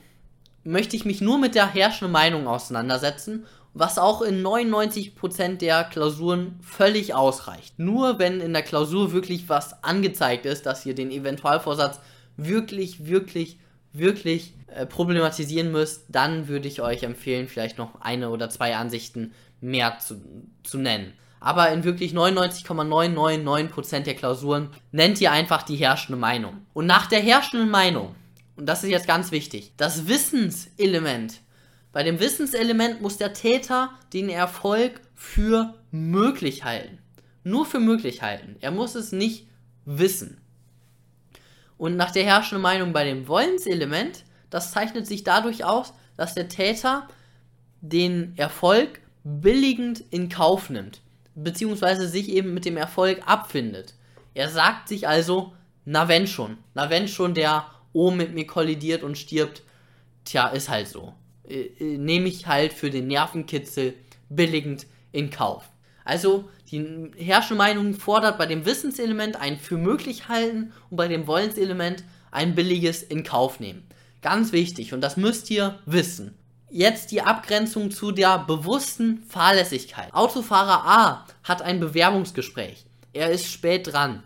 möchte 0.66 0.96
ich 0.96 1.04
mich 1.04 1.20
nur 1.20 1.38
mit 1.38 1.54
der 1.54 1.72
herrschenden 1.72 2.12
Meinung 2.12 2.46
auseinandersetzen, 2.46 3.46
was 3.72 3.98
auch 3.98 4.22
in 4.22 4.42
99% 4.42 5.58
der 5.58 5.84
Klausuren 5.84 6.58
völlig 6.62 7.14
ausreicht. 7.14 7.78
Nur 7.78 8.18
wenn 8.18 8.40
in 8.40 8.52
der 8.54 8.62
Klausur 8.62 9.12
wirklich 9.12 9.48
was 9.48 9.84
angezeigt 9.84 10.46
ist, 10.46 10.64
dass 10.64 10.86
ihr 10.86 10.94
den 10.94 11.10
Eventualvorsatz 11.10 12.00
wirklich, 12.36 13.06
wirklich, 13.06 13.58
wirklich 13.92 14.54
äh, 14.68 14.86
problematisieren 14.86 15.72
müsst, 15.72 16.04
dann 16.08 16.48
würde 16.48 16.68
ich 16.68 16.80
euch 16.80 17.02
empfehlen, 17.02 17.48
vielleicht 17.48 17.76
noch 17.76 18.00
eine 18.00 18.30
oder 18.30 18.48
zwei 18.48 18.76
Ansichten 18.76 19.32
mehr 19.60 19.98
zu, 19.98 20.22
zu 20.62 20.78
nennen. 20.78 21.12
Aber 21.38 21.70
in 21.70 21.84
wirklich 21.84 22.12
99,999% 22.12 24.00
der 24.00 24.14
Klausuren 24.14 24.70
nennt 24.90 25.20
ihr 25.20 25.32
einfach 25.32 25.62
die 25.62 25.76
herrschende 25.76 26.18
Meinung. 26.18 26.66
Und 26.72 26.86
nach 26.86 27.06
der 27.06 27.20
herrschenden 27.20 27.70
Meinung, 27.70 28.14
und 28.56 28.66
das 28.66 28.82
ist 28.82 28.90
jetzt 28.90 29.06
ganz 29.06 29.30
wichtig, 29.30 29.72
das 29.76 30.08
Wissenselement. 30.08 31.40
Bei 31.92 32.02
dem 32.02 32.20
Wissenselement 32.20 33.00
muss 33.00 33.16
der 33.16 33.32
Täter 33.32 33.90
den 34.12 34.28
Erfolg 34.28 35.00
für 35.14 35.74
möglich 35.90 36.64
halten. 36.64 36.98
Nur 37.42 37.64
für 37.64 37.80
möglich 37.80 38.22
halten. 38.22 38.56
Er 38.60 38.70
muss 38.70 38.94
es 38.94 39.12
nicht 39.12 39.46
wissen. 39.84 40.40
Und 41.78 41.96
nach 41.96 42.10
der 42.10 42.24
herrschenden 42.24 42.62
Meinung 42.62 42.92
bei 42.92 43.04
dem 43.04 43.28
Wollenselement, 43.28 44.24
das 44.50 44.72
zeichnet 44.72 45.06
sich 45.06 45.24
dadurch 45.24 45.64
aus, 45.64 45.92
dass 46.16 46.34
der 46.34 46.48
Täter 46.48 47.08
den 47.80 48.36
Erfolg 48.36 49.00
billigend 49.22 50.02
in 50.10 50.28
Kauf 50.28 50.70
nimmt, 50.70 51.02
beziehungsweise 51.34 52.08
sich 52.08 52.30
eben 52.30 52.54
mit 52.54 52.64
dem 52.64 52.76
Erfolg 52.76 53.22
abfindet. 53.26 53.94
Er 54.34 54.48
sagt 54.48 54.88
sich 54.88 55.06
also, 55.08 55.54
na 55.84 56.08
wenn 56.08 56.26
schon, 56.26 56.58
na 56.74 56.90
wenn 56.90 57.08
schon 57.08 57.34
der 57.34 57.66
O 57.92 58.10
mit 58.10 58.34
mir 58.34 58.46
kollidiert 58.46 59.02
und 59.02 59.16
stirbt, 59.18 59.62
tja, 60.24 60.48
ist 60.48 60.68
halt 60.68 60.88
so. 60.88 61.14
Äh, 61.48 61.66
äh, 61.78 61.98
Nehme 61.98 62.28
ich 62.28 62.46
halt 62.46 62.72
für 62.72 62.90
den 62.90 63.06
Nervenkitzel 63.06 63.94
billigend 64.28 64.86
in 65.12 65.30
Kauf. 65.30 65.70
Also 66.04 66.48
die 66.70 67.10
herrschende 67.16 67.58
Meinung 67.58 67.94
fordert 67.94 68.38
bei 68.38 68.46
dem 68.46 68.64
Wissenselement 68.64 69.36
ein 69.36 69.58
für 69.58 69.76
möglich 69.76 70.28
halten 70.28 70.72
und 70.90 70.96
bei 70.96 71.08
dem 71.08 71.26
Wollenselement 71.26 72.04
ein 72.30 72.54
billiges 72.54 73.02
in 73.02 73.24
Kauf 73.24 73.60
nehmen. 73.60 73.86
Ganz 74.22 74.52
wichtig 74.52 74.92
und 74.92 75.00
das 75.00 75.16
müsst 75.16 75.50
ihr 75.50 75.78
wissen. 75.86 76.36
Jetzt 76.68 77.12
die 77.12 77.22
Abgrenzung 77.22 77.90
zu 77.90 78.10
der 78.10 78.40
bewussten 78.40 79.22
Fahrlässigkeit. 79.28 80.12
Autofahrer 80.12 80.84
A 80.84 81.26
hat 81.44 81.62
ein 81.62 81.80
Bewerbungsgespräch. 81.80 82.84
Er 83.12 83.30
ist 83.30 83.46
spät 83.46 83.92
dran. 83.92 84.22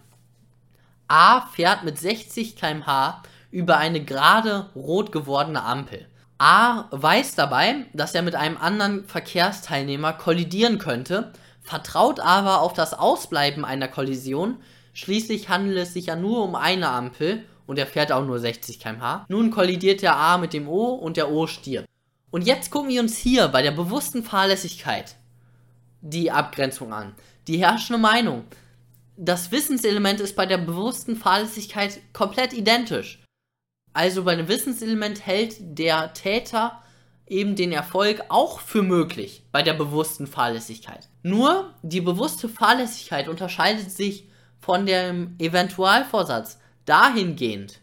A 1.07 1.47
fährt 1.49 1.85
mit 1.85 1.99
60 1.99 2.57
km/h 2.57 3.23
über 3.50 3.78
eine 3.78 4.04
gerade 4.04 4.71
rot 4.75 5.12
gewordene 5.12 5.62
Ampel. 5.62 6.07
A 6.38 6.87
weiß 6.90 7.35
dabei, 7.35 7.87
dass 7.92 8.14
er 8.14 8.23
mit 8.23 8.35
einem 8.35 8.57
anderen 8.57 9.04
Verkehrsteilnehmer 9.04 10.14
kollidieren 10.14 10.78
könnte, 10.78 11.33
vertraut 11.62 12.21
aber 12.21 12.62
auf 12.62 12.73
das 12.73 12.95
Ausbleiben 12.95 13.64
einer 13.64 13.88
Kollision. 13.88 14.57
Schließlich 14.95 15.49
handelt 15.49 15.78
es 15.78 15.92
sich 15.92 16.07
ja 16.07 16.16
nur 16.16 16.42
um 16.42 16.54
eine 16.54 16.88
Ampel 16.88 17.45
und 17.66 17.78
er 17.78 17.87
fährt 17.87 18.11
auch 18.11 18.25
nur 18.25 18.38
60 18.38 18.80
km/h. 18.80 19.26
Nun 19.28 19.50
kollidiert 19.50 20.02
der 20.02 20.16
A 20.16 20.38
mit 20.38 20.52
dem 20.52 20.69
O 20.69 20.95
und 20.95 21.16
der 21.16 21.30
O 21.30 21.47
stirbt. 21.47 21.88
Und 22.30 22.47
jetzt 22.47 22.71
gucken 22.71 22.88
wir 22.90 23.00
uns 23.00 23.16
hier 23.16 23.49
bei 23.49 23.61
der 23.62 23.73
bewussten 23.73 24.23
Fahrlässigkeit 24.23 25.16
die 26.00 26.30
Abgrenzung 26.30 26.92
an. 26.92 27.14
Die 27.49 27.59
herrschende 27.59 28.00
Meinung. 28.00 28.45
Das 29.16 29.52
Wissenselement 29.52 30.21
ist 30.21 30.37
bei 30.37 30.47
der 30.47 30.59
bewussten 30.59 31.16
Fahrlässigkeit 31.16 32.00
komplett 32.12 32.52
identisch. 32.52 33.23
Also 33.92 34.25
bei 34.25 34.37
dem 34.37 34.49
Wissenselement 34.49 35.26
hält 35.26 35.56
der 35.61 36.12
Täter 36.12 36.80
eben 37.26 37.56
den 37.56 37.73
Erfolg 37.73 38.25
auch 38.28 38.61
für 38.61 38.82
möglich 38.82 39.44
bei 39.52 39.62
der 39.62 39.75
bewussten 39.75 40.26
Fahrlässigkeit. 40.26 41.09
Nur 41.23 41.73
die 41.82 42.00
bewusste 42.00 42.49
Fahrlässigkeit 42.49 43.28
unterscheidet 43.28 43.90
sich 43.90 44.28
von 44.59 44.85
dem 44.85 45.37
Eventualvorsatz 45.38 46.59
dahingehend, 46.85 47.80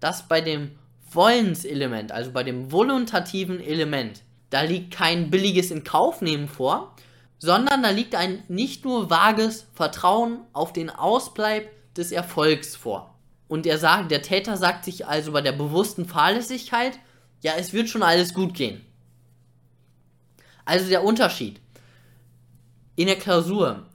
dass 0.00 0.28
bei 0.28 0.40
dem 0.40 0.72
Wollenselement, 1.10 2.12
also 2.12 2.32
bei 2.32 2.42
dem 2.42 2.70
voluntativen 2.70 3.60
Element, 3.60 4.22
da 4.50 4.62
liegt 4.62 4.92
kein 4.92 5.30
billiges 5.30 5.70
Inkaufnehmen 5.70 6.48
vor, 6.48 6.94
sondern 7.38 7.82
da 7.82 7.90
liegt 7.90 8.14
ein 8.14 8.42
nicht 8.48 8.84
nur 8.84 9.10
vages 9.10 9.66
Vertrauen 9.74 10.40
auf 10.52 10.72
den 10.72 10.90
Ausbleib 10.90 11.70
des 11.94 12.12
Erfolgs 12.12 12.74
vor. 12.76 13.14
Und 13.48 13.66
er 13.66 13.78
sagt, 13.78 14.10
der 14.10 14.22
Täter 14.22 14.56
sagt 14.56 14.84
sich 14.84 15.06
also 15.06 15.32
bei 15.32 15.40
der 15.40 15.52
bewussten 15.52 16.04
Fahrlässigkeit, 16.04 16.98
ja, 17.40 17.54
es 17.56 17.72
wird 17.72 17.88
schon 17.88 18.02
alles 18.02 18.34
gut 18.34 18.54
gehen. 18.54 18.84
Also 20.64 20.88
der 20.88 21.02
Unterschied. 21.02 21.60
In 22.94 23.06
der 23.06 23.16
Klausur, 23.16 23.86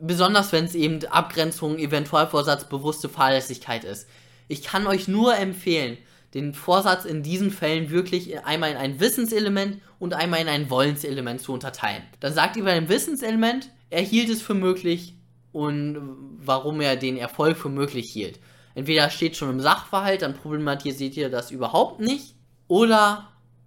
besonders 0.00 0.52
wenn 0.52 0.64
es 0.64 0.74
eben 0.74 1.04
Abgrenzung, 1.06 1.78
Eventualvorsatz, 1.78 2.68
bewusste 2.68 3.08
Fahrlässigkeit 3.08 3.84
ist. 3.84 4.08
Ich 4.48 4.62
kann 4.62 4.86
euch 4.86 5.08
nur 5.08 5.36
empfehlen, 5.36 5.96
den 6.34 6.52
Vorsatz 6.52 7.04
in 7.04 7.22
diesen 7.22 7.50
Fällen 7.50 7.90
wirklich 7.90 8.44
einmal 8.44 8.72
in 8.72 8.76
ein 8.76 9.00
Wissenselement 9.00 9.80
und 9.98 10.12
einmal 10.12 10.40
in 10.40 10.48
ein 10.48 10.68
Wollenselement 10.68 11.40
zu 11.40 11.52
unterteilen. 11.52 12.02
Dann 12.20 12.34
sagt 12.34 12.56
ihr 12.56 12.64
bei 12.64 12.74
dem 12.74 12.88
Wissenselement, 12.88 13.70
er 13.90 14.02
hielt 14.02 14.28
es 14.28 14.42
für 14.42 14.54
möglich 14.54 15.14
und 15.52 15.98
warum 16.38 16.80
er 16.80 16.96
den 16.96 17.16
Erfolg 17.16 17.56
für 17.56 17.70
möglich 17.70 18.10
hielt. 18.10 18.38
Entweder 18.78 19.10
steht 19.10 19.36
schon 19.36 19.50
im 19.50 19.60
Sachverhalt, 19.60 20.22
dann 20.22 20.34
problematisiert 20.34 21.16
ihr 21.16 21.30
das 21.30 21.50
überhaupt 21.50 21.98
nicht, 21.98 22.36
oder 22.68 23.26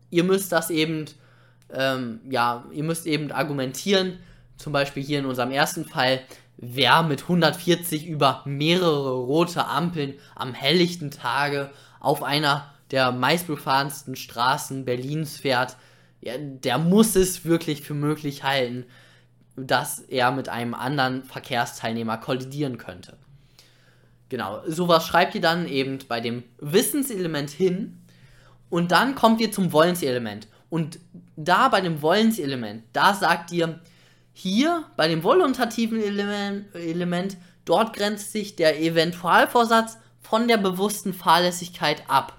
ihr 0.10 0.24
müsst 0.24 0.54
das 0.54 0.70
eben, 0.70 1.04
ähm, 1.70 2.22
ja, 2.30 2.64
ihr 2.72 2.86
müsst 2.86 3.06
eben 3.06 3.30
argumentieren, 3.30 4.20
zum 4.56 4.72
Beispiel 4.72 5.04
hier 5.04 5.20
in 5.20 5.26
unserem 5.26 5.52
ersten 5.52 5.84
Fall, 5.84 6.22
wer 6.56 7.04
mit 7.04 7.24
140 7.24 8.08
über 8.08 8.42
mehrere 8.46 9.12
rote 9.12 9.66
Ampeln 9.66 10.14
am 10.34 10.54
helllichten 10.54 11.12
Tage 11.12 11.72
auf 12.00 12.24
einer 12.24 12.74
der 12.92 13.12
meistbefahrensten 13.12 14.16
Straßen 14.16 14.86
Berlins 14.86 15.36
fährt, 15.36 15.76
ja, 16.22 16.38
der 16.38 16.78
muss 16.78 17.18
es 17.18 17.44
wirklich 17.44 17.82
für 17.82 17.96
möglich 17.96 18.44
halten, 18.46 18.86
dass 19.58 20.00
er 20.00 20.32
mit 20.32 20.48
einem 20.48 20.74
anderen 20.74 21.26
Verkehrsteilnehmer 21.26 22.18
kollidieren 22.18 22.78
könnte. 22.78 23.18
Genau, 24.32 24.62
sowas 24.66 25.06
schreibt 25.06 25.36
ihr 25.36 25.42
dann 25.42 25.68
eben 25.68 26.00
bei 26.08 26.22
dem 26.22 26.44
Wissenselement 26.58 27.50
hin 27.50 28.02
und 28.70 28.94
dann 28.94 29.14
kommt 29.14 29.42
ihr 29.42 29.52
zum 29.52 29.74
Wollenselement. 29.74 30.48
Und 30.70 31.00
da 31.36 31.68
bei 31.68 31.82
dem 31.82 32.02
Wollenselement, 32.02 32.86
da 32.94 33.14
sagt 33.14 33.52
ihr, 33.52 33.82
hier 34.32 34.86
bei 34.96 35.10
dem 35.10 35.26
voluntativen 35.26 36.02
Element, 36.02 37.36
dort 37.66 37.94
grenzt 37.94 38.32
sich 38.32 38.56
der 38.56 38.82
Eventualvorsatz 38.82 39.98
von 40.22 40.48
der 40.48 40.56
bewussten 40.56 41.14
Fahrlässigkeit 41.14 42.10
ab. 42.10 42.38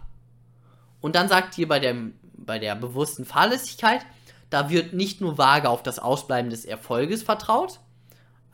Und 1.02 1.14
dann 1.14 1.28
sagt 1.28 1.58
ihr 1.58 1.68
bei, 1.68 1.78
dem, 1.78 2.14
bei 2.32 2.58
der 2.58 2.74
bewussten 2.74 3.26
Fahrlässigkeit, 3.26 4.00
da 4.48 4.70
wird 4.70 4.94
nicht 4.94 5.20
nur 5.20 5.36
vage 5.36 5.68
auf 5.68 5.82
das 5.82 5.98
Ausbleiben 5.98 6.48
des 6.48 6.64
Erfolges 6.64 7.22
vertraut, 7.22 7.80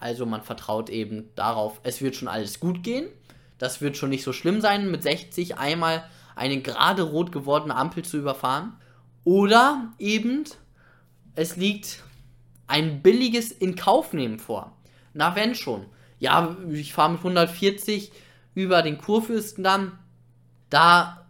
also 0.00 0.26
man 0.26 0.42
vertraut 0.42 0.90
eben 0.90 1.30
darauf, 1.36 1.80
es 1.84 2.00
wird 2.00 2.16
schon 2.16 2.28
alles 2.28 2.58
gut 2.58 2.82
gehen, 2.82 3.08
das 3.58 3.80
wird 3.80 3.96
schon 3.96 4.10
nicht 4.10 4.24
so 4.24 4.32
schlimm 4.32 4.60
sein, 4.60 4.90
mit 4.90 5.02
60 5.02 5.58
einmal 5.58 6.04
eine 6.36 6.60
gerade 6.62 7.02
rot 7.02 7.32
gewordene 7.32 7.74
Ampel 7.74 8.04
zu 8.04 8.16
überfahren. 8.16 8.74
Oder 9.24 9.92
eben, 9.98 10.44
es 11.34 11.56
liegt 11.56 12.02
ein 12.66 13.02
billiges 13.02 13.50
Inkaufnehmen 13.50 14.38
vor. 14.38 14.76
Na, 15.14 15.34
wenn 15.34 15.54
schon. 15.54 15.86
Ja, 16.20 16.56
ich 16.70 16.92
fahre 16.92 17.12
mit 17.12 17.18
140 17.18 18.12
über 18.54 18.82
den 18.82 18.98
Kurfürstendamm. 18.98 19.98
Da, 20.70 21.26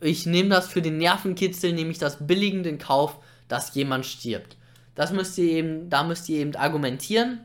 ich 0.00 0.26
nehme 0.26 0.50
das 0.50 0.68
für 0.68 0.82
den 0.82 0.98
Nervenkitzel, 0.98 1.72
nehme 1.72 1.90
ich 1.90 1.98
das 1.98 2.26
billigend 2.26 2.66
in 2.66 2.78
Kauf, 2.78 3.18
dass 3.48 3.74
jemand 3.74 4.06
stirbt. 4.06 4.56
Das 4.94 5.12
müsst 5.12 5.36
ihr 5.38 5.50
eben, 5.50 5.90
da 5.90 6.04
müsst 6.04 6.28
ihr 6.28 6.38
eben 6.38 6.54
argumentieren. 6.54 7.40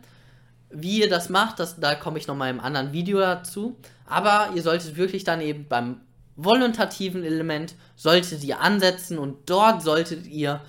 Wie 0.73 0.99
ihr 0.99 1.09
das 1.09 1.29
macht, 1.29 1.59
das, 1.59 1.79
da 1.79 1.95
komme 1.95 2.17
ich 2.17 2.27
nochmal 2.27 2.49
im 2.49 2.59
anderen 2.59 2.93
Video 2.93 3.19
dazu. 3.19 3.77
Aber 4.05 4.49
ihr 4.55 4.61
solltet 4.61 4.97
wirklich 4.97 5.23
dann 5.23 5.41
eben 5.41 5.67
beim 5.67 6.01
voluntativen 6.35 7.23
Element 7.23 7.75
solltet 7.95 8.43
ihr 8.43 8.59
ansetzen 8.59 9.17
und 9.17 9.49
dort 9.49 9.81
solltet 9.81 10.27
ihr 10.27 10.61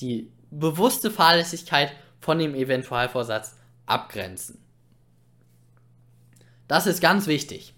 die 0.00 0.30
bewusste 0.50 1.10
Fahrlässigkeit 1.10 1.92
von 2.20 2.38
dem 2.38 2.54
Eventualvorsatz 2.54 3.54
abgrenzen. 3.86 4.58
Das 6.68 6.86
ist 6.86 7.00
ganz 7.00 7.26
wichtig. 7.26 7.74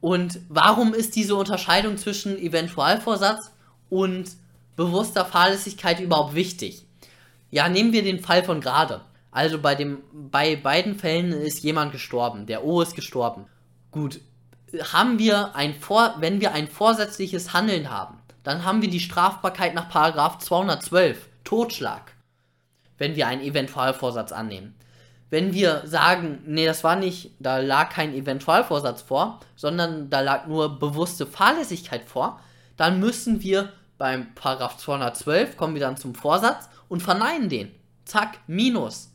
Und 0.00 0.40
warum 0.48 0.92
ist 0.92 1.16
diese 1.16 1.34
Unterscheidung 1.34 1.96
zwischen 1.96 2.36
Eventualvorsatz 2.36 3.50
und 3.88 4.30
bewusster 4.76 5.24
Fahrlässigkeit 5.24 6.00
überhaupt 6.00 6.34
wichtig? 6.34 6.84
Ja, 7.50 7.68
nehmen 7.68 7.92
wir 7.92 8.02
den 8.02 8.20
Fall 8.20 8.44
von 8.44 8.60
gerade. 8.60 9.00
Also 9.34 9.58
bei, 9.58 9.74
dem, 9.74 9.98
bei 10.12 10.54
beiden 10.54 10.94
Fällen 10.94 11.32
ist 11.32 11.64
jemand 11.64 11.90
gestorben. 11.90 12.46
Der 12.46 12.64
O 12.64 12.80
ist 12.80 12.94
gestorben. 12.94 13.46
Gut, 13.90 14.20
haben 14.92 15.18
wir 15.18 15.56
ein 15.56 15.74
Vor 15.74 16.14
wenn 16.20 16.40
wir 16.40 16.52
ein 16.52 16.68
vorsätzliches 16.68 17.52
Handeln 17.52 17.90
haben, 17.90 18.18
dann 18.44 18.64
haben 18.64 18.80
wir 18.80 18.88
die 18.88 19.00
Strafbarkeit 19.00 19.74
nach 19.74 19.88
Paragraph 19.88 20.38
212, 20.38 21.28
Totschlag, 21.42 22.12
wenn 22.96 23.16
wir 23.16 23.26
einen 23.26 23.42
Eventualvorsatz 23.42 24.30
annehmen. 24.30 24.76
Wenn 25.30 25.52
wir 25.52 25.82
sagen, 25.84 26.38
nee, 26.46 26.64
das 26.64 26.84
war 26.84 26.94
nicht, 26.94 27.32
da 27.40 27.58
lag 27.58 27.90
kein 27.90 28.14
Eventualvorsatz 28.14 29.02
vor, 29.02 29.40
sondern 29.56 30.10
da 30.10 30.20
lag 30.20 30.46
nur 30.46 30.78
bewusste 30.78 31.26
Fahrlässigkeit 31.26 32.04
vor, 32.04 32.38
dann 32.76 33.00
müssen 33.00 33.42
wir 33.42 33.72
beim 33.98 34.32
Paragraph 34.36 34.76
212 34.76 35.56
kommen 35.56 35.74
wir 35.74 35.80
dann 35.80 35.96
zum 35.96 36.14
Vorsatz 36.14 36.68
und 36.88 37.02
verneinen 37.02 37.48
den. 37.48 37.74
Zack, 38.04 38.38
Minus. 38.46 39.10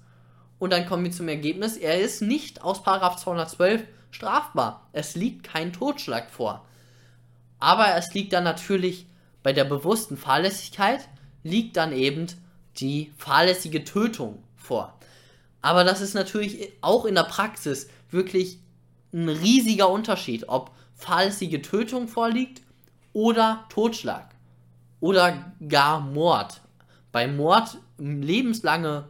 Und 0.60 0.72
dann 0.72 0.86
kommen 0.86 1.06
wir 1.06 1.12
zum 1.12 1.30
Ergebnis, 1.30 1.78
er 1.78 2.00
ist 2.00 2.22
nicht 2.22 2.62
aus 2.62 2.84
Paragraph 2.84 3.16
212 3.16 3.84
strafbar. 4.12 4.88
Es 4.92 5.16
liegt 5.16 5.44
kein 5.44 5.74
Totschlag 5.74 6.30
vor. 6.30 6.66
Aber 7.60 7.96
es 7.96 8.14
liegt 8.14 8.34
dann 8.34 8.44
natürlich 8.44 9.08
bei 9.42 9.54
der 9.54 9.64
bewussten 9.64 10.18
Fahrlässigkeit, 10.18 11.08
liegt 11.44 11.78
dann 11.78 11.94
eben 11.94 12.28
die 12.78 13.12
fahrlässige 13.18 13.84
Tötung 13.84 14.44
vor. 14.58 14.94
Aber 15.62 15.84
das 15.84 16.02
ist 16.02 16.14
natürlich 16.14 16.74
auch 16.82 17.06
in 17.06 17.16
der 17.16 17.24
Praxis 17.24 17.90
wirklich 18.12 18.60
ein 19.14 19.30
riesiger 19.30 19.90
Unterschied, 19.90 20.48
ob 20.48 20.72
fahrlässige 20.96 21.62
Tötung 21.62 22.08
vorliegt 22.08 22.62
oder 23.14 23.66
Totschlag 23.70 24.36
oder 25.00 25.54
gar 25.68 26.00
Mord. 26.02 26.62
Bei 27.12 27.28
Mord 27.28 27.78
lebenslange 27.98 29.08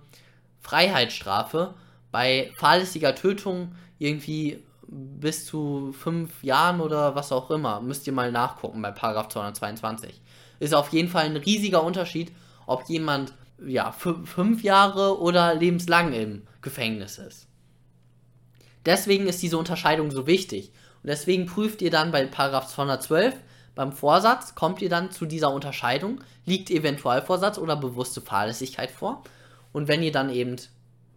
Freiheitsstrafe, 0.70 1.74
bei 2.12 2.52
fahrlässiger 2.56 3.16
Tötung 3.16 3.74
irgendwie 3.98 4.64
bis 4.88 5.46
zu 5.46 5.94
fünf 5.94 6.44
Jahren 6.44 6.80
oder 6.80 7.16
was 7.16 7.32
auch 7.32 7.50
immer. 7.50 7.82
Müsst 7.82 8.06
ihr 8.06 8.14
mal 8.14 8.32
nachgucken 8.32 8.82
bei 8.82 8.92
Paragraph 8.92 9.30
222. 9.30 10.22
Ist 10.60 10.76
auf 10.76 10.90
jeden 10.90 11.10
Fall 11.10 11.26
ein 11.26 11.38
riesiger 11.38 11.84
Unterschied, 11.84 12.32
ob 12.68 12.88
jemand 12.88 13.34
ja, 13.66 13.92
fünf 13.92 14.64
Jahre 14.64 15.20
oder 15.20 15.56
lebenslang 15.56 16.14
im 16.14 16.44
Gefängnis 16.62 17.18
ist. 17.18 17.48
Deswegen 18.86 19.28
ist 19.28 19.42
diese 19.42 19.58
Unterscheidung 19.58 20.12
so 20.12 20.28
wichtig. 20.28 20.72
Und 21.02 21.08
deswegen 21.08 21.48
prüft 21.48 21.82
ihr 21.82 21.92
dann 21.92 22.12
bei 22.12 22.26
Paragraph 22.26 22.68
212 22.68 23.36
beim 23.76 23.92
Vorsatz, 23.92 24.56
kommt 24.56 24.82
ihr 24.82 24.90
dann 24.90 25.12
zu 25.12 25.26
dieser 25.26 25.52
Unterscheidung, 25.54 26.22
liegt 26.46 26.70
Eventualvorsatz 26.70 27.58
oder 27.58 27.76
bewusste 27.76 28.22
Fahrlässigkeit 28.22 28.92
vor. 28.92 29.24
Und 29.72 29.88
wenn 29.88 30.04
ihr 30.04 30.12
dann 30.12 30.30
eben 30.30 30.56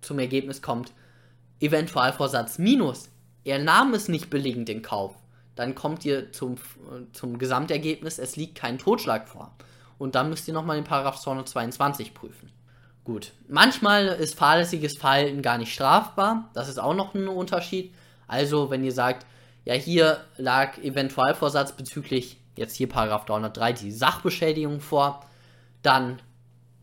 zum 0.00 0.18
Ergebnis 0.18 0.62
kommt, 0.62 0.92
Eventualvorsatz 1.60 2.58
minus 2.58 3.08
er 3.44 3.58
nahm 3.58 3.94
es 3.94 4.08
nicht 4.08 4.30
billigend 4.30 4.68
in 4.68 4.82
Kauf, 4.82 5.14
dann 5.54 5.74
kommt 5.74 6.04
ihr 6.04 6.32
zum, 6.32 6.56
zum 7.12 7.38
Gesamtergebnis, 7.38 8.18
es 8.18 8.36
liegt 8.36 8.56
kein 8.56 8.78
Totschlag 8.78 9.28
vor. 9.28 9.52
Und 9.98 10.14
dann 10.14 10.30
müsst 10.30 10.48
ihr 10.48 10.54
nochmal 10.54 10.76
den 10.76 10.84
Paragraph 10.84 11.20
222 11.20 12.14
prüfen. 12.14 12.50
Gut, 13.04 13.32
manchmal 13.48 14.06
ist 14.06 14.36
fahrlässiges 14.36 14.96
Verhalten 14.96 15.42
gar 15.42 15.58
nicht 15.58 15.74
strafbar, 15.74 16.50
das 16.54 16.68
ist 16.68 16.78
auch 16.78 16.94
noch 16.94 17.14
ein 17.14 17.28
Unterschied. 17.28 17.92
Also, 18.28 18.70
wenn 18.70 18.84
ihr 18.84 18.92
sagt, 18.92 19.26
ja, 19.64 19.74
hier 19.74 20.24
lag 20.36 20.78
Eventualvorsatz 20.78 21.72
bezüglich, 21.72 22.38
jetzt 22.56 22.76
hier 22.76 22.88
Paragraph 22.88 23.24
303, 23.24 23.72
die 23.72 23.92
Sachbeschädigung 23.92 24.80
vor, 24.80 25.26
dann 25.82 26.20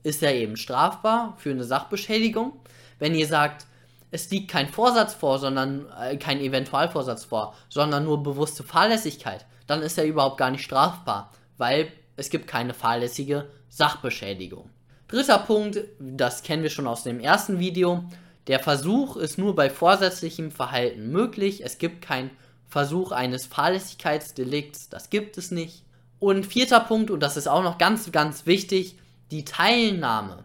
ist 0.04 0.24
er 0.24 0.36
eben 0.36 0.58
strafbar 0.58 1.36
für 1.38 1.52
eine 1.52 1.64
Sachbeschädigung. 1.64 2.54
Wenn 3.00 3.16
ihr 3.16 3.28
sagt, 3.28 3.66
es 4.12 4.30
liegt 4.32 4.50
kein 4.50 4.70
Vorsatz 4.70 5.14
vor, 5.14 5.40
sondern 5.40 5.86
äh, 6.02 6.18
kein 6.18 6.40
Eventualvorsatz 6.40 7.26
vor, 7.26 7.56
sondern 7.70 8.06
nur 8.06 8.24
bewusste 8.24 8.64
Fahrlässigkeit, 8.64 9.46
dann 9.68 9.82
ist 9.82 9.98
er 9.98 10.06
überhaupt 10.06 10.38
gar 10.38 10.52
nicht 10.52 10.64
strafbar, 10.64 11.32
weil 11.58 11.92
es 12.16 12.30
gibt 12.30 12.48
keine 12.48 12.74
fahrlässige 12.74 13.48
Sachbeschädigung. 13.70 14.70
Dritter 15.08 15.40
Punkt, 15.40 15.80
das 16.00 16.44
kennen 16.44 16.64
wir 16.64 16.70
schon 16.70 16.88
aus 16.88 17.04
dem 17.04 17.20
ersten 17.20 17.60
Video. 17.60 18.04
Der 18.48 18.60
Versuch 18.60 19.16
ist 19.16 19.38
nur 19.38 19.56
bei 19.56 19.70
vorsätzlichem 19.70 20.52
Verhalten 20.52 21.12
möglich. 21.12 21.64
Es 21.64 21.78
gibt 21.78 22.02
keinen 22.02 22.32
Versuch 22.68 23.12
eines 23.12 23.46
Fahrlässigkeitsdelikts, 23.48 24.90
das 24.90 25.10
gibt 25.10 25.38
es 25.38 25.52
nicht. 25.52 25.84
Und 26.20 26.46
vierter 26.46 26.80
Punkt, 26.80 27.10
und 27.10 27.22
das 27.22 27.38
ist 27.38 27.48
auch 27.48 27.64
noch 27.64 27.78
ganz, 27.78 28.12
ganz 28.12 28.46
wichtig, 28.46 28.98
die 29.32 29.46
Teilnahme, 29.46 30.44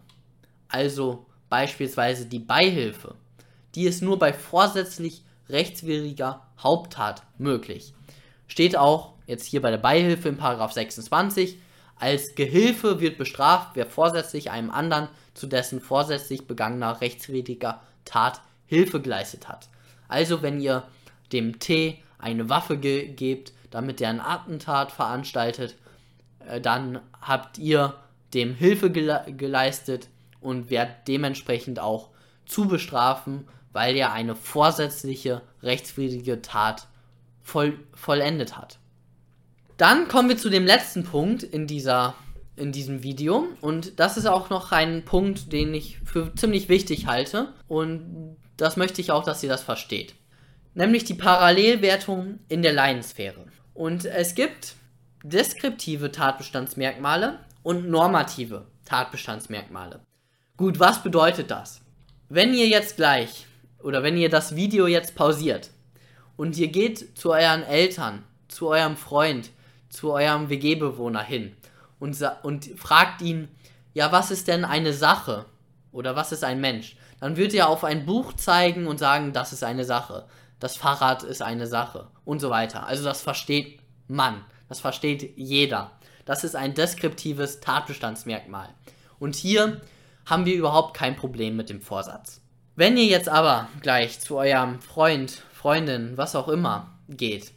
also 0.68 1.26
beispielsweise 1.48 2.26
die 2.26 2.38
Beihilfe 2.38 3.14
die 3.74 3.84
ist 3.84 4.02
nur 4.02 4.18
bei 4.18 4.32
vorsätzlich 4.32 5.22
rechtswidriger 5.48 6.46
Haupttat 6.58 7.22
möglich. 7.38 7.92
Steht 8.46 8.76
auch 8.76 9.14
jetzt 9.26 9.46
hier 9.46 9.62
bei 9.62 9.70
der 9.70 9.78
Beihilfe 9.78 10.28
in 10.28 10.36
Paragraph 10.36 10.72
26, 10.72 11.58
als 11.96 12.34
Gehilfe 12.34 13.00
wird 13.00 13.18
bestraft, 13.18 13.70
wer 13.74 13.86
vorsätzlich 13.86 14.50
einem 14.50 14.70
anderen 14.70 15.08
zu 15.32 15.46
dessen 15.46 15.80
vorsätzlich 15.80 16.46
begangener 16.46 17.00
rechtswidriger 17.00 17.80
Tat 18.04 18.40
Hilfe 18.66 19.00
geleistet 19.00 19.48
hat. 19.48 19.68
Also 20.08 20.42
wenn 20.42 20.60
ihr 20.60 20.84
dem 21.32 21.58
T 21.58 22.02
eine 22.18 22.48
Waffe 22.48 22.78
ge 22.78 23.08
gebt, 23.08 23.52
damit 23.70 24.00
er 24.00 24.10
ein 24.10 24.20
Attentat 24.20 24.92
veranstaltet, 24.92 25.76
äh, 26.46 26.60
dann 26.60 27.00
habt 27.20 27.58
ihr 27.58 27.94
dem 28.34 28.54
Hilfe 28.54 28.90
gele 28.90 29.24
geleistet 29.36 30.08
und 30.40 30.70
werdet 30.70 31.08
dementsprechend 31.08 31.78
auch 31.78 32.10
zu 32.46 32.68
bestrafen, 32.68 33.48
weil 33.72 33.96
er 33.96 34.12
eine 34.12 34.36
vorsätzliche 34.36 35.42
rechtswidrige 35.62 36.42
Tat 36.42 36.86
voll, 37.42 37.78
vollendet 37.94 38.56
hat. 38.56 38.78
Dann 39.76 40.08
kommen 40.08 40.28
wir 40.28 40.36
zu 40.36 40.50
dem 40.50 40.66
letzten 40.66 41.04
Punkt 41.04 41.42
in, 41.42 41.66
dieser, 41.66 42.14
in 42.56 42.70
diesem 42.70 43.02
Video 43.02 43.48
und 43.60 43.98
das 43.98 44.16
ist 44.16 44.26
auch 44.26 44.50
noch 44.50 44.70
ein 44.70 45.04
Punkt, 45.04 45.52
den 45.52 45.74
ich 45.74 45.98
für 46.04 46.34
ziemlich 46.34 46.68
wichtig 46.68 47.06
halte 47.06 47.52
und 47.66 48.36
das 48.56 48.76
möchte 48.76 49.00
ich 49.00 49.10
auch, 49.10 49.24
dass 49.24 49.42
ihr 49.42 49.48
das 49.48 49.62
versteht. 49.62 50.14
Nämlich 50.74 51.04
die 51.04 51.14
Parallelwertung 51.14 52.40
in 52.48 52.62
der 52.62 52.72
Laiensphäre. 52.72 53.46
Und 53.74 54.04
es 54.04 54.34
gibt 54.34 54.74
deskriptive 55.24 56.12
Tatbestandsmerkmale 56.12 57.40
und 57.64 57.88
normative 57.88 58.66
Tatbestandsmerkmale. 58.84 60.00
Gut, 60.56 60.78
was 60.78 61.02
bedeutet 61.02 61.50
das? 61.50 61.80
Wenn 62.28 62.54
ihr 62.54 62.68
jetzt 62.68 62.94
gleich 62.94 63.46
oder 63.82 64.04
wenn 64.04 64.16
ihr 64.16 64.28
das 64.28 64.54
Video 64.54 64.86
jetzt 64.86 65.16
pausiert 65.16 65.70
und 66.36 66.56
ihr 66.56 66.68
geht 66.68 67.18
zu 67.18 67.32
euren 67.32 67.64
Eltern, 67.64 68.22
zu 68.46 68.68
eurem 68.68 68.96
Freund, 68.96 69.50
zu 69.88 70.12
eurem 70.12 70.48
WG-Bewohner 70.48 71.22
hin 71.22 71.56
und, 71.98 72.16
und 72.42 72.66
fragt 72.76 73.20
ihn, 73.22 73.48
ja, 73.94 74.12
was 74.12 74.30
ist 74.30 74.46
denn 74.46 74.64
eine 74.64 74.92
Sache 74.92 75.46
oder 75.90 76.14
was 76.14 76.32
ist 76.32 76.44
ein 76.44 76.60
Mensch? 76.60 76.96
Dann 77.20 77.36
wird 77.36 77.54
er 77.54 77.68
auf 77.68 77.84
ein 77.84 78.04
Buch 78.04 78.34
zeigen 78.34 78.86
und 78.86 78.98
sagen, 78.98 79.32
das 79.32 79.52
ist 79.52 79.64
eine 79.64 79.84
Sache. 79.84 80.26
Das 80.60 80.76
Fahrrad 80.76 81.22
ist 81.22 81.42
eine 81.42 81.66
Sache 81.66 82.08
und 82.24 82.40
so 82.40 82.50
weiter. 82.50 82.86
Also 82.86 83.04
das 83.04 83.22
versteht 83.22 83.80
man, 84.08 84.44
das 84.68 84.80
versteht 84.80 85.36
jeder. 85.36 85.92
Das 86.24 86.44
ist 86.44 86.56
ein 86.56 86.74
deskriptives 86.74 87.60
Tatbestandsmerkmal. 87.60 88.68
Und 89.18 89.34
hier 89.36 89.80
haben 90.26 90.46
wir 90.46 90.54
überhaupt 90.54 90.94
kein 90.94 91.16
Problem 91.16 91.56
mit 91.56 91.68
dem 91.68 91.80
Vorsatz. 91.80 92.40
Wenn 92.76 92.96
ihr 92.96 93.04
jetzt 93.04 93.28
aber 93.28 93.68
gleich 93.82 94.20
zu 94.20 94.36
eurem 94.36 94.80
Freund, 94.80 95.42
Freundin, 95.52 96.16
was 96.16 96.34
auch 96.34 96.48
immer 96.48 96.98
geht 97.08 97.52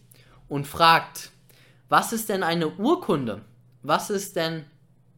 und 0.47 0.67
fragt, 0.67 1.31
Was 1.89 2.11
ist 2.11 2.29
denn 2.29 2.43
eine 2.43 2.67
Urkunde? 2.67 3.41
Was 3.81 4.09
ist 4.09 4.35
denn 4.35 4.65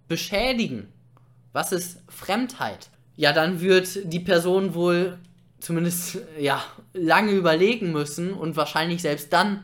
beschädigen? 0.07 0.91
Was 1.51 1.71
ist 1.71 2.03
Fremdheit? 2.07 2.89
Ja, 3.15 3.33
dann 3.33 3.59
wird 3.59 4.13
die 4.13 4.19
Person 4.19 4.75
wohl 4.75 5.17
zumindest 5.59 6.19
ja 6.39 6.63
lange 6.93 7.31
überlegen 7.31 7.91
müssen 7.91 8.33
und 8.33 8.55
wahrscheinlich 8.55 9.01
selbst 9.01 9.33
dann 9.33 9.63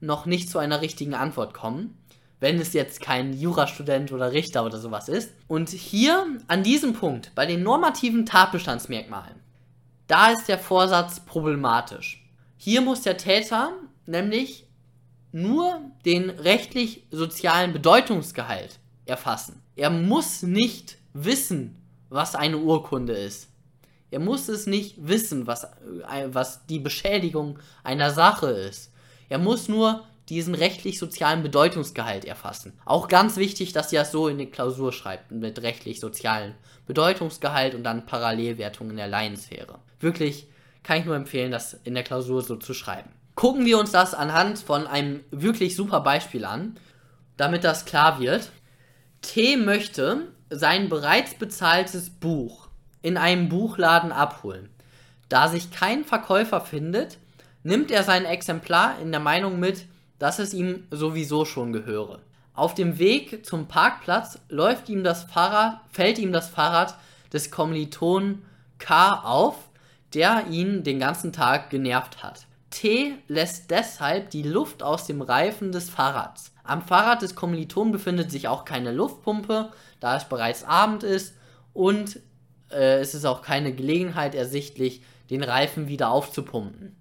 noch 0.00 0.26
nicht 0.26 0.48
zu 0.48 0.58
einer 0.58 0.80
richtigen 0.80 1.14
Antwort 1.14 1.54
kommen, 1.54 1.98
wenn 2.44 2.60
es 2.60 2.74
jetzt 2.74 3.00
kein 3.00 3.32
Jurastudent 3.32 4.12
oder 4.12 4.32
Richter 4.34 4.66
oder 4.66 4.76
sowas 4.76 5.08
ist. 5.08 5.32
Und 5.48 5.70
hier 5.70 6.26
an 6.46 6.62
diesem 6.62 6.92
Punkt, 6.92 7.34
bei 7.34 7.46
den 7.46 7.62
normativen 7.62 8.26
Tatbestandsmerkmalen, 8.26 9.36
da 10.08 10.30
ist 10.30 10.46
der 10.46 10.58
Vorsatz 10.58 11.20
problematisch. 11.20 12.22
Hier 12.58 12.82
muss 12.82 13.00
der 13.00 13.16
Täter 13.16 13.72
nämlich 14.04 14.66
nur 15.32 15.80
den 16.04 16.28
rechtlich-sozialen 16.28 17.72
Bedeutungsgehalt 17.72 18.78
erfassen. 19.06 19.62
Er 19.74 19.88
muss 19.88 20.42
nicht 20.42 20.98
wissen, 21.14 21.80
was 22.10 22.34
eine 22.34 22.58
Urkunde 22.58 23.14
ist. 23.14 23.48
Er 24.10 24.20
muss 24.20 24.50
es 24.50 24.66
nicht 24.66 24.96
wissen, 24.98 25.46
was, 25.46 25.64
äh, 25.64 26.26
was 26.26 26.66
die 26.66 26.78
Beschädigung 26.78 27.58
einer 27.82 28.10
Sache 28.10 28.48
ist. 28.48 28.92
Er 29.30 29.38
muss 29.38 29.66
nur 29.66 30.04
diesen 30.28 30.54
rechtlich-sozialen 30.54 31.42
Bedeutungsgehalt 31.42 32.24
erfassen. 32.24 32.72
Auch 32.84 33.08
ganz 33.08 33.36
wichtig, 33.36 33.72
dass 33.72 33.92
ihr 33.92 34.00
das 34.00 34.12
so 34.12 34.28
in 34.28 34.38
die 34.38 34.46
Klausur 34.46 34.92
schreibt, 34.92 35.30
mit 35.30 35.62
rechtlich-sozialen 35.62 36.54
Bedeutungsgehalt 36.86 37.74
und 37.74 37.84
dann 37.84 38.06
Parallelwertung 38.06 38.90
in 38.90 38.96
der 38.96 39.08
Laiensphäre. 39.08 39.78
Wirklich 40.00 40.48
kann 40.82 40.98
ich 40.98 41.04
nur 41.04 41.16
empfehlen, 41.16 41.50
das 41.50 41.74
in 41.84 41.94
der 41.94 42.04
Klausur 42.04 42.42
so 42.42 42.56
zu 42.56 42.74
schreiben. 42.74 43.10
Gucken 43.34 43.66
wir 43.66 43.78
uns 43.78 43.90
das 43.90 44.14
anhand 44.14 44.58
von 44.60 44.86
einem 44.86 45.24
wirklich 45.30 45.76
super 45.76 46.00
Beispiel 46.00 46.44
an, 46.44 46.76
damit 47.36 47.64
das 47.64 47.84
klar 47.84 48.20
wird. 48.20 48.50
T 49.22 49.56
möchte 49.56 50.28
sein 50.50 50.88
bereits 50.88 51.34
bezahltes 51.34 52.10
Buch 52.10 52.68
in 53.02 53.16
einem 53.16 53.48
Buchladen 53.48 54.12
abholen. 54.12 54.70
Da 55.28 55.48
sich 55.48 55.70
kein 55.70 56.04
Verkäufer 56.04 56.60
findet, 56.60 57.18
nimmt 57.62 57.90
er 57.90 58.04
sein 58.04 58.24
Exemplar 58.24 58.98
in 59.00 59.10
der 59.10 59.20
Meinung 59.20 59.58
mit, 59.58 59.86
dass 60.24 60.38
es 60.38 60.54
ihm 60.54 60.86
sowieso 60.90 61.44
schon 61.44 61.74
gehöre. 61.74 62.18
Auf 62.54 62.72
dem 62.72 62.98
Weg 62.98 63.44
zum 63.44 63.68
Parkplatz 63.68 64.38
läuft 64.48 64.88
ihm 64.88 65.04
das 65.04 65.24
Fahrrad, 65.24 65.80
fällt 65.92 66.18
ihm 66.18 66.32
das 66.32 66.48
Fahrrad 66.48 66.96
des 67.30 67.50
Kommilitonen 67.50 68.42
K 68.78 69.20
auf, 69.22 69.54
der 70.14 70.46
ihn 70.48 70.82
den 70.82 70.98
ganzen 70.98 71.34
Tag 71.34 71.68
genervt 71.68 72.22
hat. 72.22 72.46
T 72.70 73.18
lässt 73.28 73.70
deshalb 73.70 74.30
die 74.30 74.44
Luft 74.44 74.82
aus 74.82 75.06
dem 75.06 75.20
Reifen 75.20 75.72
des 75.72 75.90
Fahrrads. 75.90 76.52
Am 76.62 76.80
Fahrrad 76.80 77.20
des 77.20 77.34
Kommilitonen 77.34 77.92
befindet 77.92 78.30
sich 78.30 78.48
auch 78.48 78.64
keine 78.64 78.92
Luftpumpe, 78.92 79.72
da 80.00 80.16
es 80.16 80.24
bereits 80.24 80.64
Abend 80.64 81.02
ist 81.02 81.34
und 81.74 82.18
äh, 82.70 82.98
es 82.98 83.14
ist 83.14 83.26
auch 83.26 83.42
keine 83.42 83.74
Gelegenheit 83.74 84.34
ersichtlich, 84.34 85.02
den 85.28 85.42
Reifen 85.42 85.86
wieder 85.86 86.08
aufzupumpen. 86.08 86.96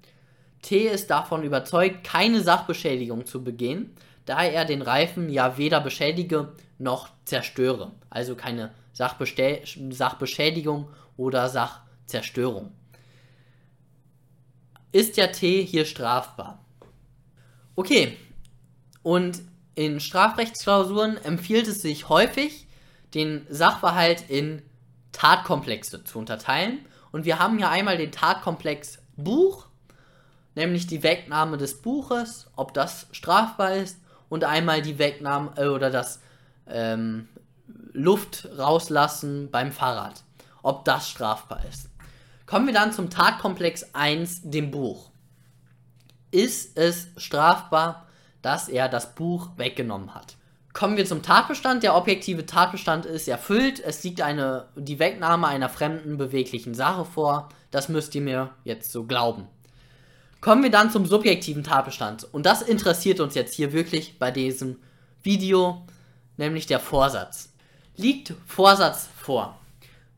T 0.64 0.88
ist 0.88 1.12
davon 1.12 1.44
überzeugt, 1.44 2.04
keine 2.04 2.42
Sachbeschädigung 2.42 3.28
zu 3.28 3.44
begehen, 3.44 3.96
da 4.26 4.44
er 4.44 4.66
den 4.66 4.82
Reifen 4.82 5.30
ja 5.30 5.58
weder 5.58 5.80
beschädige 5.82 6.54
noch 6.80 7.10
zerstöre. 7.26 7.92
Also 8.10 8.36
keine 8.36 8.72
Sachbeschädigung 8.94 10.90
oder 11.18 11.50
Sachzerstörung. 11.50 12.72
Ist 14.92 15.18
der 15.18 15.32
T 15.32 15.64
hier 15.64 15.86
strafbar? 15.86 16.64
Okay, 17.76 18.18
und 19.02 19.42
in 19.76 20.00
Strafrechtsklausuren 20.00 21.18
empfiehlt 21.24 21.68
es 21.68 21.82
sich 21.82 22.10
häufig, 22.10 22.68
den 23.14 23.46
Sachverhalt 23.50 24.30
in 24.30 24.62
Tatkomplexe 25.12 26.04
zu 26.04 26.20
unterteilen. 26.20 26.86
Und 27.12 27.26
wir 27.26 27.40
haben 27.40 27.58
hier 27.58 27.70
einmal 27.70 27.98
den 27.98 28.12
Tatkomplex 28.12 29.00
Buch 29.16 29.68
nämlich 30.56 30.88
die 30.88 31.04
Wegnahme 31.04 31.58
des 31.58 31.82
Buches, 31.82 32.48
ob 32.56 32.74
das 32.74 33.08
strafbar 33.12 33.76
ist, 33.76 33.98
und 34.30 34.44
einmal 34.44 34.82
die 34.82 34.98
Wegnahme 34.98 35.52
äh, 35.58 35.68
oder 35.68 35.92
das 35.92 36.20
ähm, 36.68 37.28
Luft 37.92 38.50
rauslassen 38.58 39.52
beim 39.52 39.72
Fahrrad, 39.72 40.24
ob 40.64 40.86
das 40.86 41.08
strafbar 41.10 41.62
ist. 41.70 41.90
Kommen 42.48 42.66
wir 42.66 42.74
dann 42.74 42.92
zum 42.92 43.10
Tatkomplex 43.10 43.94
1, 43.94 44.42
dem 44.44 44.72
Buch. 44.72 45.12
Ist 46.32 46.78
es 46.78 47.10
strafbar, 47.18 48.08
dass 48.42 48.70
er 48.70 48.90
das 48.90 49.14
Buch 49.14 49.50
weggenommen 49.58 50.16
hat? 50.16 50.36
Kommen 50.74 50.98
wir 50.98 51.06
zum 51.06 51.22
Tatbestand. 51.22 51.84
Der 51.84 51.96
objektive 51.96 52.48
Tatbestand 52.48 53.06
ist 53.06 53.28
erfüllt. 53.28 53.80
Es 53.80 54.04
liegt 54.04 54.22
eine, 54.22 54.66
die 54.76 54.98
Wegnahme 54.98 55.48
einer 55.48 55.70
fremden 55.70 56.18
beweglichen 56.18 56.74
Sache 56.74 57.06
vor. 57.06 57.50
Das 57.70 57.90
müsst 57.90 58.16
ihr 58.16 58.22
mir 58.22 58.50
jetzt 58.64 58.92
so 58.92 59.04
glauben. 59.04 59.48
Kommen 60.44 60.62
wir 60.62 60.72
dann 60.72 60.92
zum 60.92 61.06
subjektiven 61.06 61.64
Tatbestand. 61.64 62.28
Und 62.34 62.46
das 62.46 62.62
interessiert 62.62 63.22
uns 63.22 63.34
jetzt 63.34 63.54
hier 63.54 63.72
wirklich 63.72 64.20
bei 64.20 64.30
diesem 64.30 64.76
Video, 65.22 65.86
nämlich 66.36 66.66
der 66.66 66.82
Vorsatz. 66.82 67.54
Liegt 67.96 68.34
Vorsatz 68.46 69.08
vor? 69.16 69.58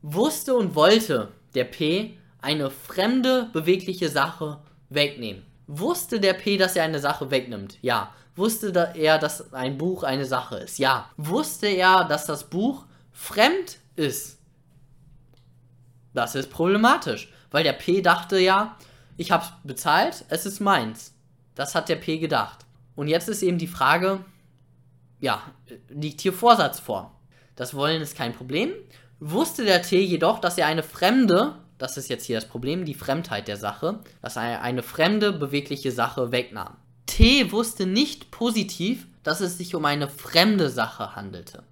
Wusste 0.02 0.56
und 0.56 0.74
wollte 0.74 1.28
der 1.54 1.62
P 1.62 2.18
eine 2.42 2.70
fremde 2.70 3.50
bewegliche 3.52 4.08
Sache 4.08 4.58
wegnehmen? 4.88 5.46
Wusste 5.68 6.18
der 6.18 6.32
P, 6.32 6.56
dass 6.56 6.74
er 6.74 6.82
eine 6.82 6.98
Sache 6.98 7.30
wegnimmt? 7.30 7.78
Ja. 7.80 8.12
Wusste 8.34 8.72
er, 8.96 9.18
dass 9.20 9.52
ein 9.52 9.78
Buch 9.78 10.02
eine 10.02 10.24
Sache 10.24 10.56
ist? 10.56 10.80
Ja. 10.80 11.08
Wusste 11.16 11.68
er, 11.68 12.02
dass 12.02 12.26
das 12.26 12.50
Buch 12.50 12.84
fremd 13.12 13.78
ist? 13.94 14.40
Das 16.14 16.34
ist 16.34 16.50
problematisch, 16.50 17.32
weil 17.52 17.62
der 17.62 17.74
P 17.74 18.02
dachte 18.02 18.40
ja, 18.40 18.76
ich 19.16 19.30
habe 19.30 19.46
bezahlt, 19.64 20.24
es 20.28 20.46
ist 20.46 20.60
meins. 20.60 21.14
Das 21.54 21.74
hat 21.74 21.88
der 21.88 21.96
P 21.96 22.18
gedacht. 22.18 22.66
Und 22.94 23.08
jetzt 23.08 23.28
ist 23.28 23.42
eben 23.42 23.58
die 23.58 23.66
Frage, 23.66 24.24
ja, 25.20 25.42
liegt 25.88 26.20
hier 26.20 26.32
Vorsatz 26.32 26.80
vor? 26.80 27.18
Das 27.54 27.74
Wollen 27.74 28.02
ist 28.02 28.16
kein 28.16 28.34
Problem. 28.34 28.70
Wusste 29.18 29.64
der 29.64 29.82
T 29.82 30.00
jedoch, 30.00 30.38
dass 30.40 30.58
er 30.58 30.66
eine 30.66 30.82
fremde, 30.82 31.56
das 31.78 31.96
ist 31.96 32.08
jetzt 32.08 32.26
hier 32.26 32.36
das 32.36 32.48
Problem, 32.48 32.84
die 32.84 32.94
Fremdheit 32.94 33.48
der 33.48 33.56
Sache, 33.56 34.00
dass 34.20 34.36
er 34.36 34.62
eine 34.62 34.82
fremde 34.82 35.32
bewegliche 35.32 35.90
Sache 35.90 36.32
wegnahm. 36.32 36.76
T 37.06 37.50
wusste 37.52 37.86
nicht 37.86 38.30
positiv, 38.30 39.06
dass 39.22 39.40
es 39.40 39.56
sich 39.56 39.74
um 39.74 39.84
eine 39.84 40.08
fremde 40.08 40.68
Sache 40.68 41.16
handelte. 41.16 41.62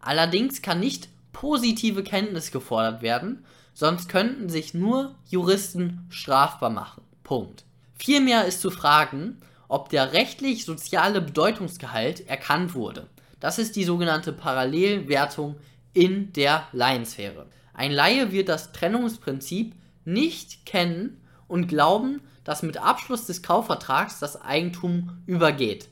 Allerdings 0.00 0.62
kann 0.62 0.80
nicht 0.80 1.08
positive 1.32 2.02
Kenntnis 2.02 2.52
gefordert 2.52 3.02
werden, 3.02 3.44
sonst 3.74 4.08
könnten 4.08 4.48
sich 4.48 4.74
nur 4.74 5.14
Juristen 5.28 6.06
strafbar 6.10 6.70
machen. 6.70 7.02
Punkt. 7.24 7.64
Vielmehr 7.94 8.46
ist 8.46 8.60
zu 8.60 8.70
fragen, 8.70 9.38
ob 9.68 9.88
der 9.88 10.12
rechtlich-soziale 10.12 11.20
Bedeutungsgehalt 11.20 12.28
erkannt 12.28 12.74
wurde. 12.74 13.08
Das 13.40 13.58
ist 13.58 13.76
die 13.76 13.84
sogenannte 13.84 14.32
Parallelwertung 14.32 15.56
in 15.94 16.32
der 16.32 16.66
Laiensphäre. 16.72 17.46
Ein 17.74 17.92
Laie 17.92 18.32
wird 18.32 18.48
das 18.48 18.72
Trennungsprinzip 18.72 19.74
nicht 20.04 20.66
kennen 20.66 21.20
und 21.48 21.68
glauben, 21.68 22.20
dass 22.44 22.62
mit 22.62 22.76
Abschluss 22.76 23.26
des 23.26 23.42
Kaufvertrags 23.42 24.18
das 24.18 24.40
Eigentum 24.40 25.22
übergeht. 25.26 25.88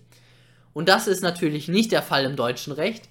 Und 0.72 0.88
das 0.88 1.06
ist 1.06 1.22
natürlich 1.22 1.68
nicht 1.68 1.92
der 1.92 2.02
Fall 2.02 2.24
im 2.24 2.36
deutschen 2.36 2.72
Recht, 2.72 3.08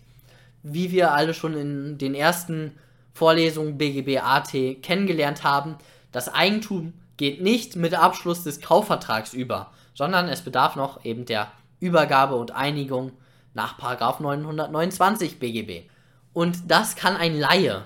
wie 0.63 0.91
wir 0.91 1.13
alle 1.13 1.33
schon 1.33 1.53
in 1.55 1.97
den 1.97 2.13
ersten 2.13 2.73
Vorlesung 3.13 3.77
BGB 3.77 4.19
AT 4.19 4.51
kennengelernt 4.81 5.43
haben, 5.43 5.77
das 6.11 6.29
Eigentum 6.29 6.93
geht 7.17 7.41
nicht 7.41 7.75
mit 7.75 7.93
Abschluss 7.93 8.43
des 8.43 8.61
Kaufvertrags 8.61 9.33
über, 9.33 9.71
sondern 9.93 10.29
es 10.29 10.41
bedarf 10.41 10.75
noch 10.75 11.03
eben 11.03 11.25
der 11.25 11.51
Übergabe 11.79 12.35
und 12.35 12.51
Einigung 12.51 13.11
nach 13.53 13.77
929 13.79 15.39
BGB. 15.39 15.89
Und 16.33 16.71
das 16.71 16.95
kann 16.95 17.17
ein 17.17 17.37
Laie 17.37 17.83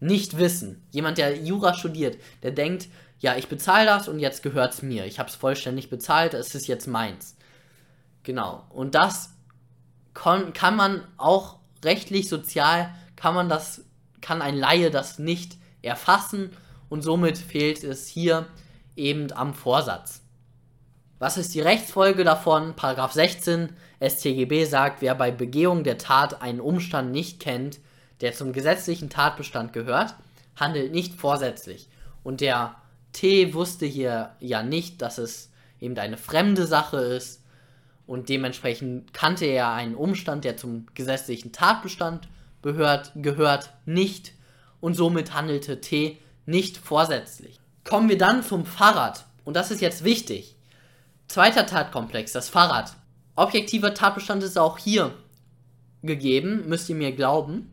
nicht 0.00 0.38
wissen. 0.38 0.86
Jemand, 0.90 1.18
der 1.18 1.36
Jura 1.42 1.74
studiert, 1.74 2.18
der 2.42 2.52
denkt, 2.52 2.88
ja, 3.18 3.36
ich 3.36 3.48
bezahle 3.48 3.86
das 3.86 4.08
und 4.08 4.18
jetzt 4.18 4.42
gehört 4.42 4.74
es 4.74 4.82
mir. 4.82 5.06
Ich 5.06 5.18
habe 5.18 5.28
es 5.28 5.34
vollständig 5.34 5.90
bezahlt, 5.90 6.34
es 6.34 6.54
ist 6.54 6.66
jetzt 6.66 6.86
meins. 6.86 7.36
Genau. 8.22 8.64
Und 8.70 8.94
das 8.94 9.30
kann 10.12 10.76
man 10.76 11.02
auch 11.16 11.58
rechtlich, 11.84 12.28
sozial, 12.28 12.94
kann 13.16 13.34
man 13.34 13.48
das 13.48 13.84
kann 14.24 14.40
ein 14.40 14.56
Laie 14.56 14.90
das 14.90 15.18
nicht 15.18 15.58
erfassen 15.82 16.50
und 16.88 17.02
somit 17.02 17.36
fehlt 17.36 17.84
es 17.84 18.08
hier 18.08 18.46
eben 18.96 19.30
am 19.32 19.52
Vorsatz. 19.52 20.22
Was 21.18 21.36
ist 21.36 21.54
die 21.54 21.60
Rechtsfolge 21.60 22.24
davon? 22.24 22.74
Paragraph 22.74 23.12
16 23.12 23.68
StGB 24.00 24.64
sagt, 24.64 25.02
wer 25.02 25.14
bei 25.14 25.30
Begehung 25.30 25.84
der 25.84 25.98
Tat 25.98 26.40
einen 26.40 26.60
Umstand 26.60 27.12
nicht 27.12 27.38
kennt, 27.38 27.80
der 28.22 28.32
zum 28.32 28.54
gesetzlichen 28.54 29.10
Tatbestand 29.10 29.74
gehört, 29.74 30.14
handelt 30.56 30.92
nicht 30.92 31.14
vorsätzlich. 31.14 31.88
Und 32.22 32.40
der 32.40 32.76
T 33.12 33.52
wusste 33.52 33.84
hier 33.84 34.30
ja 34.40 34.62
nicht, 34.62 35.02
dass 35.02 35.18
es 35.18 35.50
eben 35.80 35.98
eine 35.98 36.16
fremde 36.16 36.66
Sache 36.66 36.96
ist 36.96 37.42
und 38.06 38.30
dementsprechend 38.30 39.12
kannte 39.12 39.44
er 39.44 39.72
einen 39.72 39.94
Umstand, 39.94 40.44
der 40.44 40.56
zum 40.56 40.86
gesetzlichen 40.94 41.52
Tatbestand 41.52 42.28
gehört, 42.64 43.12
gehört 43.14 43.70
nicht 43.84 44.32
und 44.80 44.94
somit 44.94 45.34
handelte 45.34 45.80
T 45.80 46.18
nicht 46.46 46.76
vorsätzlich. 46.78 47.60
Kommen 47.84 48.08
wir 48.08 48.18
dann 48.18 48.42
zum 48.42 48.66
Fahrrad 48.66 49.26
und 49.44 49.54
das 49.54 49.70
ist 49.70 49.80
jetzt 49.80 50.02
wichtig. 50.02 50.56
Zweiter 51.28 51.66
Tatkomplex, 51.66 52.32
das 52.32 52.48
Fahrrad. 52.48 52.96
Objektiver 53.36 53.94
Tatbestand 53.94 54.42
ist 54.42 54.58
auch 54.58 54.78
hier 54.78 55.14
gegeben, 56.02 56.64
müsst 56.66 56.88
ihr 56.88 56.96
mir 56.96 57.12
glauben. 57.12 57.70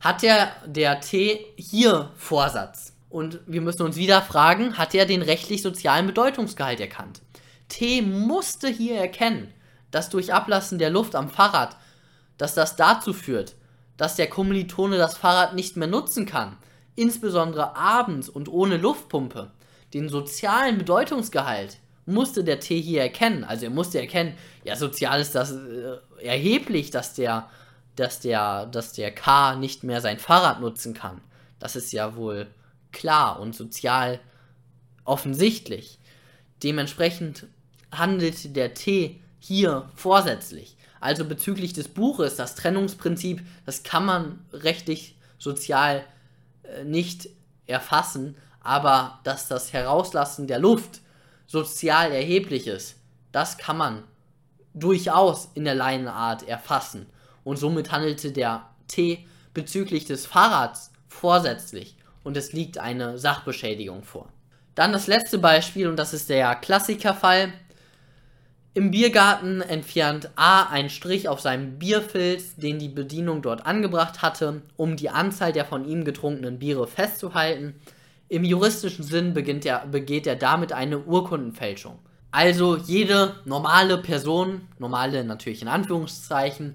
Hat 0.00 0.22
der, 0.22 0.50
der 0.66 1.00
T 1.00 1.40
hier 1.56 2.10
Vorsatz? 2.16 2.92
Und 3.08 3.40
wir 3.46 3.60
müssen 3.60 3.82
uns 3.82 3.96
wieder 3.96 4.20
fragen, 4.22 4.76
hat 4.76 4.94
er 4.94 5.06
den 5.06 5.22
rechtlich-sozialen 5.22 6.06
Bedeutungsgehalt 6.06 6.80
erkannt? 6.80 7.22
T 7.68 8.02
musste 8.02 8.68
hier 8.68 8.96
erkennen, 8.96 9.52
dass 9.90 10.10
durch 10.10 10.34
Ablassen 10.34 10.78
der 10.78 10.90
Luft 10.90 11.14
am 11.14 11.30
Fahrrad, 11.30 11.76
dass 12.38 12.54
das 12.54 12.76
dazu 12.76 13.12
führt, 13.12 13.54
dass 13.96 14.16
der 14.16 14.28
Kommilitone 14.28 14.98
das 14.98 15.16
Fahrrad 15.16 15.54
nicht 15.54 15.76
mehr 15.76 15.88
nutzen 15.88 16.26
kann, 16.26 16.56
insbesondere 16.94 17.76
abends 17.76 18.28
und 18.28 18.48
ohne 18.48 18.76
Luftpumpe. 18.76 19.52
Den 19.94 20.08
sozialen 20.08 20.78
Bedeutungsgehalt 20.78 21.78
musste 22.06 22.44
der 22.44 22.60
T 22.60 22.80
hier 22.80 23.02
erkennen. 23.02 23.44
Also 23.44 23.64
er 23.64 23.70
musste 23.70 24.00
erkennen, 24.00 24.34
ja, 24.64 24.76
sozial 24.76 25.20
ist 25.20 25.34
das 25.34 25.52
äh, 25.52 25.96
erheblich, 26.22 26.90
dass 26.90 27.14
der, 27.14 27.48
dass 27.96 28.20
der, 28.20 28.66
dass 28.66 28.92
der 28.92 29.12
K 29.12 29.56
nicht 29.56 29.84
mehr 29.84 30.00
sein 30.00 30.18
Fahrrad 30.18 30.60
nutzen 30.60 30.94
kann. 30.94 31.20
Das 31.58 31.76
ist 31.76 31.92
ja 31.92 32.16
wohl 32.16 32.46
klar 32.92 33.40
und 33.40 33.54
sozial 33.54 34.20
offensichtlich. 35.04 35.98
Dementsprechend 36.62 37.46
handelte 37.92 38.48
der 38.48 38.74
T 38.74 39.20
hier 39.38 39.88
vorsätzlich. 39.94 40.76
Also 41.00 41.24
bezüglich 41.24 41.72
des 41.72 41.88
Buches, 41.88 42.36
das 42.36 42.54
Trennungsprinzip, 42.54 43.42
das 43.64 43.82
kann 43.82 44.04
man 44.04 44.44
rechtlich, 44.52 45.16
sozial 45.38 46.02
äh, 46.62 46.84
nicht 46.84 47.28
erfassen, 47.66 48.36
aber 48.60 49.20
dass 49.24 49.48
das 49.48 49.72
Herauslassen 49.72 50.46
der 50.46 50.58
Luft 50.58 51.00
sozial 51.46 52.10
erheblich 52.10 52.66
ist, 52.66 52.96
das 53.32 53.58
kann 53.58 53.76
man 53.76 54.02
durchaus 54.74 55.50
in 55.54 55.64
der 55.64 55.74
Leinenart 55.74 56.48
erfassen. 56.48 57.06
Und 57.44 57.58
somit 57.58 57.92
handelte 57.92 58.32
der 58.32 58.68
T 58.88 59.26
bezüglich 59.54 60.04
des 60.04 60.26
Fahrrads 60.26 60.90
vorsätzlich 61.08 61.96
und 62.24 62.36
es 62.36 62.52
liegt 62.52 62.78
eine 62.78 63.18
Sachbeschädigung 63.18 64.02
vor. 64.02 64.28
Dann 64.74 64.92
das 64.92 65.06
letzte 65.06 65.38
Beispiel 65.38 65.88
und 65.88 65.96
das 65.96 66.12
ist 66.12 66.28
der 66.28 66.54
Klassikerfall. 66.56 67.52
Im 68.76 68.90
Biergarten 68.90 69.62
entfernt 69.62 70.28
A 70.36 70.64
einen 70.64 70.90
Strich 70.90 71.30
auf 71.30 71.40
seinem 71.40 71.78
Bierfilz, 71.78 72.56
den 72.56 72.78
die 72.78 72.90
Bedienung 72.90 73.40
dort 73.40 73.64
angebracht 73.64 74.20
hatte, 74.20 74.60
um 74.76 74.96
die 74.96 75.08
Anzahl 75.08 75.54
der 75.54 75.64
von 75.64 75.88
ihm 75.88 76.04
getrunkenen 76.04 76.58
Biere 76.58 76.86
festzuhalten. 76.86 77.76
Im 78.28 78.44
juristischen 78.44 79.02
Sinn 79.02 79.34
er, 79.64 79.86
begeht 79.86 80.26
er 80.26 80.36
damit 80.36 80.74
eine 80.74 80.98
Urkundenfälschung. 80.98 81.98
Also 82.30 82.76
jede 82.76 83.36
normale 83.46 83.96
Person, 83.96 84.68
normale 84.78 85.24
natürlich 85.24 85.62
in 85.62 85.68
Anführungszeichen, 85.68 86.74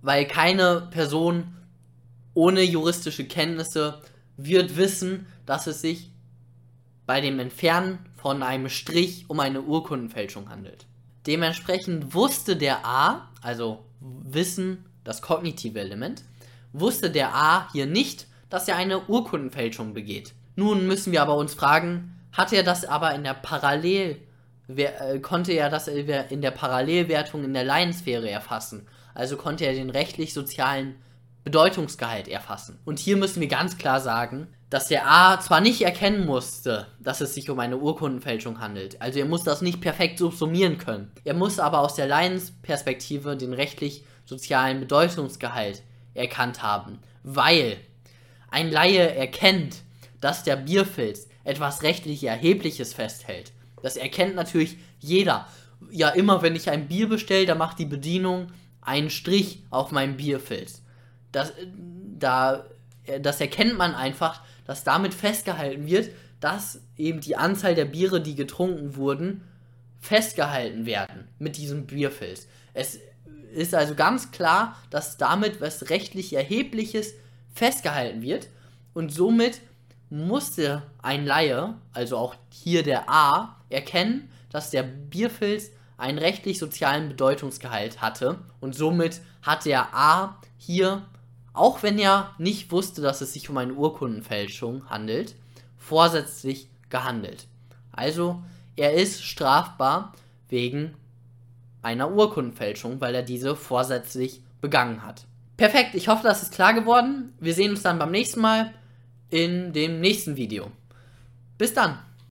weil 0.00 0.26
keine 0.26 0.86
Person 0.92 1.56
ohne 2.34 2.62
juristische 2.62 3.24
Kenntnisse 3.24 4.00
wird 4.36 4.76
wissen, 4.76 5.26
dass 5.44 5.66
es 5.66 5.80
sich 5.80 6.12
bei 7.04 7.20
dem 7.20 7.40
Entfernen 7.40 7.98
von 8.14 8.44
einem 8.44 8.68
Strich 8.68 9.24
um 9.26 9.40
eine 9.40 9.62
Urkundenfälschung 9.62 10.48
handelt. 10.48 10.86
Dementsprechend 11.26 12.14
wusste 12.14 12.56
der 12.56 12.84
A, 12.84 13.28
also 13.42 13.84
Wissen, 14.00 14.84
das 15.04 15.22
kognitive 15.22 15.78
Element, 15.80 16.22
wusste 16.72 17.10
der 17.10 17.34
A 17.34 17.68
hier 17.72 17.86
nicht, 17.86 18.26
dass 18.50 18.68
er 18.68 18.76
eine 18.76 19.06
Urkundenfälschung 19.06 19.94
begeht. 19.94 20.34
Nun 20.56 20.86
müssen 20.86 21.12
wir 21.12 21.22
aber 21.22 21.36
uns 21.36 21.54
fragen, 21.54 22.18
hat 22.32 22.52
er 22.52 22.62
das 22.62 22.84
aber 22.84 23.14
in 23.14 23.24
der 23.24 23.34
Parallel, 23.34 24.18
äh, 24.68 25.18
konnte 25.20 25.52
er 25.52 25.70
das 25.70 25.88
in 25.88 26.40
der 26.42 26.50
Parallelwertung 26.50 27.44
in 27.44 27.54
der 27.54 27.64
Laiensphäre 27.64 28.28
erfassen? 28.28 28.86
Also 29.14 29.36
konnte 29.36 29.64
er 29.64 29.74
den 29.74 29.90
rechtlich-sozialen 29.90 30.96
Bedeutungsgehalt 31.44 32.28
erfassen. 32.28 32.78
Und 32.84 32.98
hier 32.98 33.16
müssen 33.16 33.40
wir 33.40 33.48
ganz 33.48 33.76
klar 33.76 34.00
sagen, 34.00 34.48
dass 34.72 34.88
der 34.88 35.06
A 35.06 35.38
zwar 35.38 35.60
nicht 35.60 35.82
erkennen 35.82 36.24
musste, 36.24 36.86
dass 36.98 37.20
es 37.20 37.34
sich 37.34 37.50
um 37.50 37.60
eine 37.60 37.76
Urkundenfälschung 37.76 38.58
handelt, 38.58 39.02
also 39.02 39.18
er 39.18 39.26
muss 39.26 39.44
das 39.44 39.60
nicht 39.60 39.82
perfekt 39.82 40.18
subsumieren 40.18 40.78
können. 40.78 41.12
Er 41.24 41.34
muss 41.34 41.58
aber 41.58 41.80
aus 41.80 41.94
der 41.94 42.06
Laiensperspektive 42.06 43.36
den 43.36 43.52
rechtlich-sozialen 43.52 44.80
Bedeutungsgehalt 44.80 45.82
erkannt 46.14 46.62
haben, 46.62 47.00
weil 47.22 47.76
ein 48.50 48.70
Laie 48.70 49.14
erkennt, 49.14 49.82
dass 50.22 50.42
der 50.42 50.56
Bierfilz 50.56 51.28
etwas 51.44 51.82
rechtlich 51.82 52.24
Erhebliches 52.24 52.94
festhält. 52.94 53.52
Das 53.82 53.98
erkennt 53.98 54.36
natürlich 54.36 54.78
jeder. 55.00 55.48
Ja, 55.90 56.08
immer 56.08 56.40
wenn 56.40 56.56
ich 56.56 56.70
ein 56.70 56.88
Bier 56.88 57.10
bestelle, 57.10 57.44
da 57.44 57.54
macht 57.54 57.78
die 57.78 57.84
Bedienung 57.84 58.46
einen 58.80 59.10
Strich 59.10 59.64
auf 59.68 59.92
meinem 59.92 60.16
Bierfilz. 60.16 60.80
Das, 61.30 61.52
da, 62.18 62.64
das 63.20 63.38
erkennt 63.38 63.76
man 63.76 63.94
einfach, 63.94 64.40
dass 64.64 64.84
damit 64.84 65.14
festgehalten 65.14 65.86
wird, 65.86 66.10
dass 66.40 66.80
eben 66.96 67.20
die 67.20 67.36
Anzahl 67.36 67.74
der 67.74 67.84
Biere, 67.84 68.20
die 68.20 68.34
getrunken 68.34 68.96
wurden, 68.96 69.42
festgehalten 70.00 70.86
werden 70.86 71.28
mit 71.38 71.56
diesem 71.56 71.86
Bierfilz. 71.86 72.48
Es 72.74 72.98
ist 73.54 73.74
also 73.74 73.94
ganz 73.94 74.32
klar, 74.32 74.76
dass 74.90 75.16
damit 75.16 75.60
was 75.60 75.90
rechtlich 75.90 76.32
Erhebliches 76.32 77.14
festgehalten 77.54 78.22
wird 78.22 78.48
und 78.94 79.12
somit 79.12 79.60
musste 80.10 80.82
ein 81.00 81.24
Laie, 81.24 81.74
also 81.92 82.18
auch 82.18 82.34
hier 82.50 82.82
der 82.82 83.08
A, 83.08 83.56
erkennen, 83.70 84.28
dass 84.50 84.70
der 84.70 84.82
Bierfilz 84.82 85.70
einen 85.96 86.18
rechtlich-sozialen 86.18 87.08
Bedeutungsgehalt 87.08 88.00
hatte 88.02 88.38
und 88.60 88.74
somit 88.74 89.20
hat 89.40 89.64
der 89.64 89.94
A 89.94 90.40
hier, 90.58 91.02
auch 91.52 91.82
wenn 91.82 91.98
er 91.98 92.34
nicht 92.38 92.72
wusste, 92.72 93.02
dass 93.02 93.20
es 93.20 93.32
sich 93.32 93.50
um 93.50 93.56
eine 93.56 93.74
Urkundenfälschung 93.74 94.88
handelt, 94.88 95.34
vorsätzlich 95.76 96.68
gehandelt. 96.88 97.46
Also 97.90 98.42
er 98.76 98.94
ist 98.94 99.22
strafbar 99.22 100.12
wegen 100.48 100.94
einer 101.82 102.12
Urkundenfälschung, 102.12 103.00
weil 103.00 103.14
er 103.14 103.22
diese 103.22 103.56
vorsätzlich 103.56 104.42
begangen 104.60 105.04
hat. 105.04 105.26
Perfekt, 105.56 105.94
ich 105.94 106.08
hoffe, 106.08 106.22
das 106.24 106.42
ist 106.42 106.54
klar 106.54 106.72
geworden. 106.72 107.34
Wir 107.38 107.54
sehen 107.54 107.72
uns 107.72 107.82
dann 107.82 107.98
beim 107.98 108.10
nächsten 108.10 108.40
Mal 108.40 108.72
in 109.28 109.72
dem 109.72 110.00
nächsten 110.00 110.36
Video. 110.36 110.70
Bis 111.58 111.74
dann! 111.74 111.98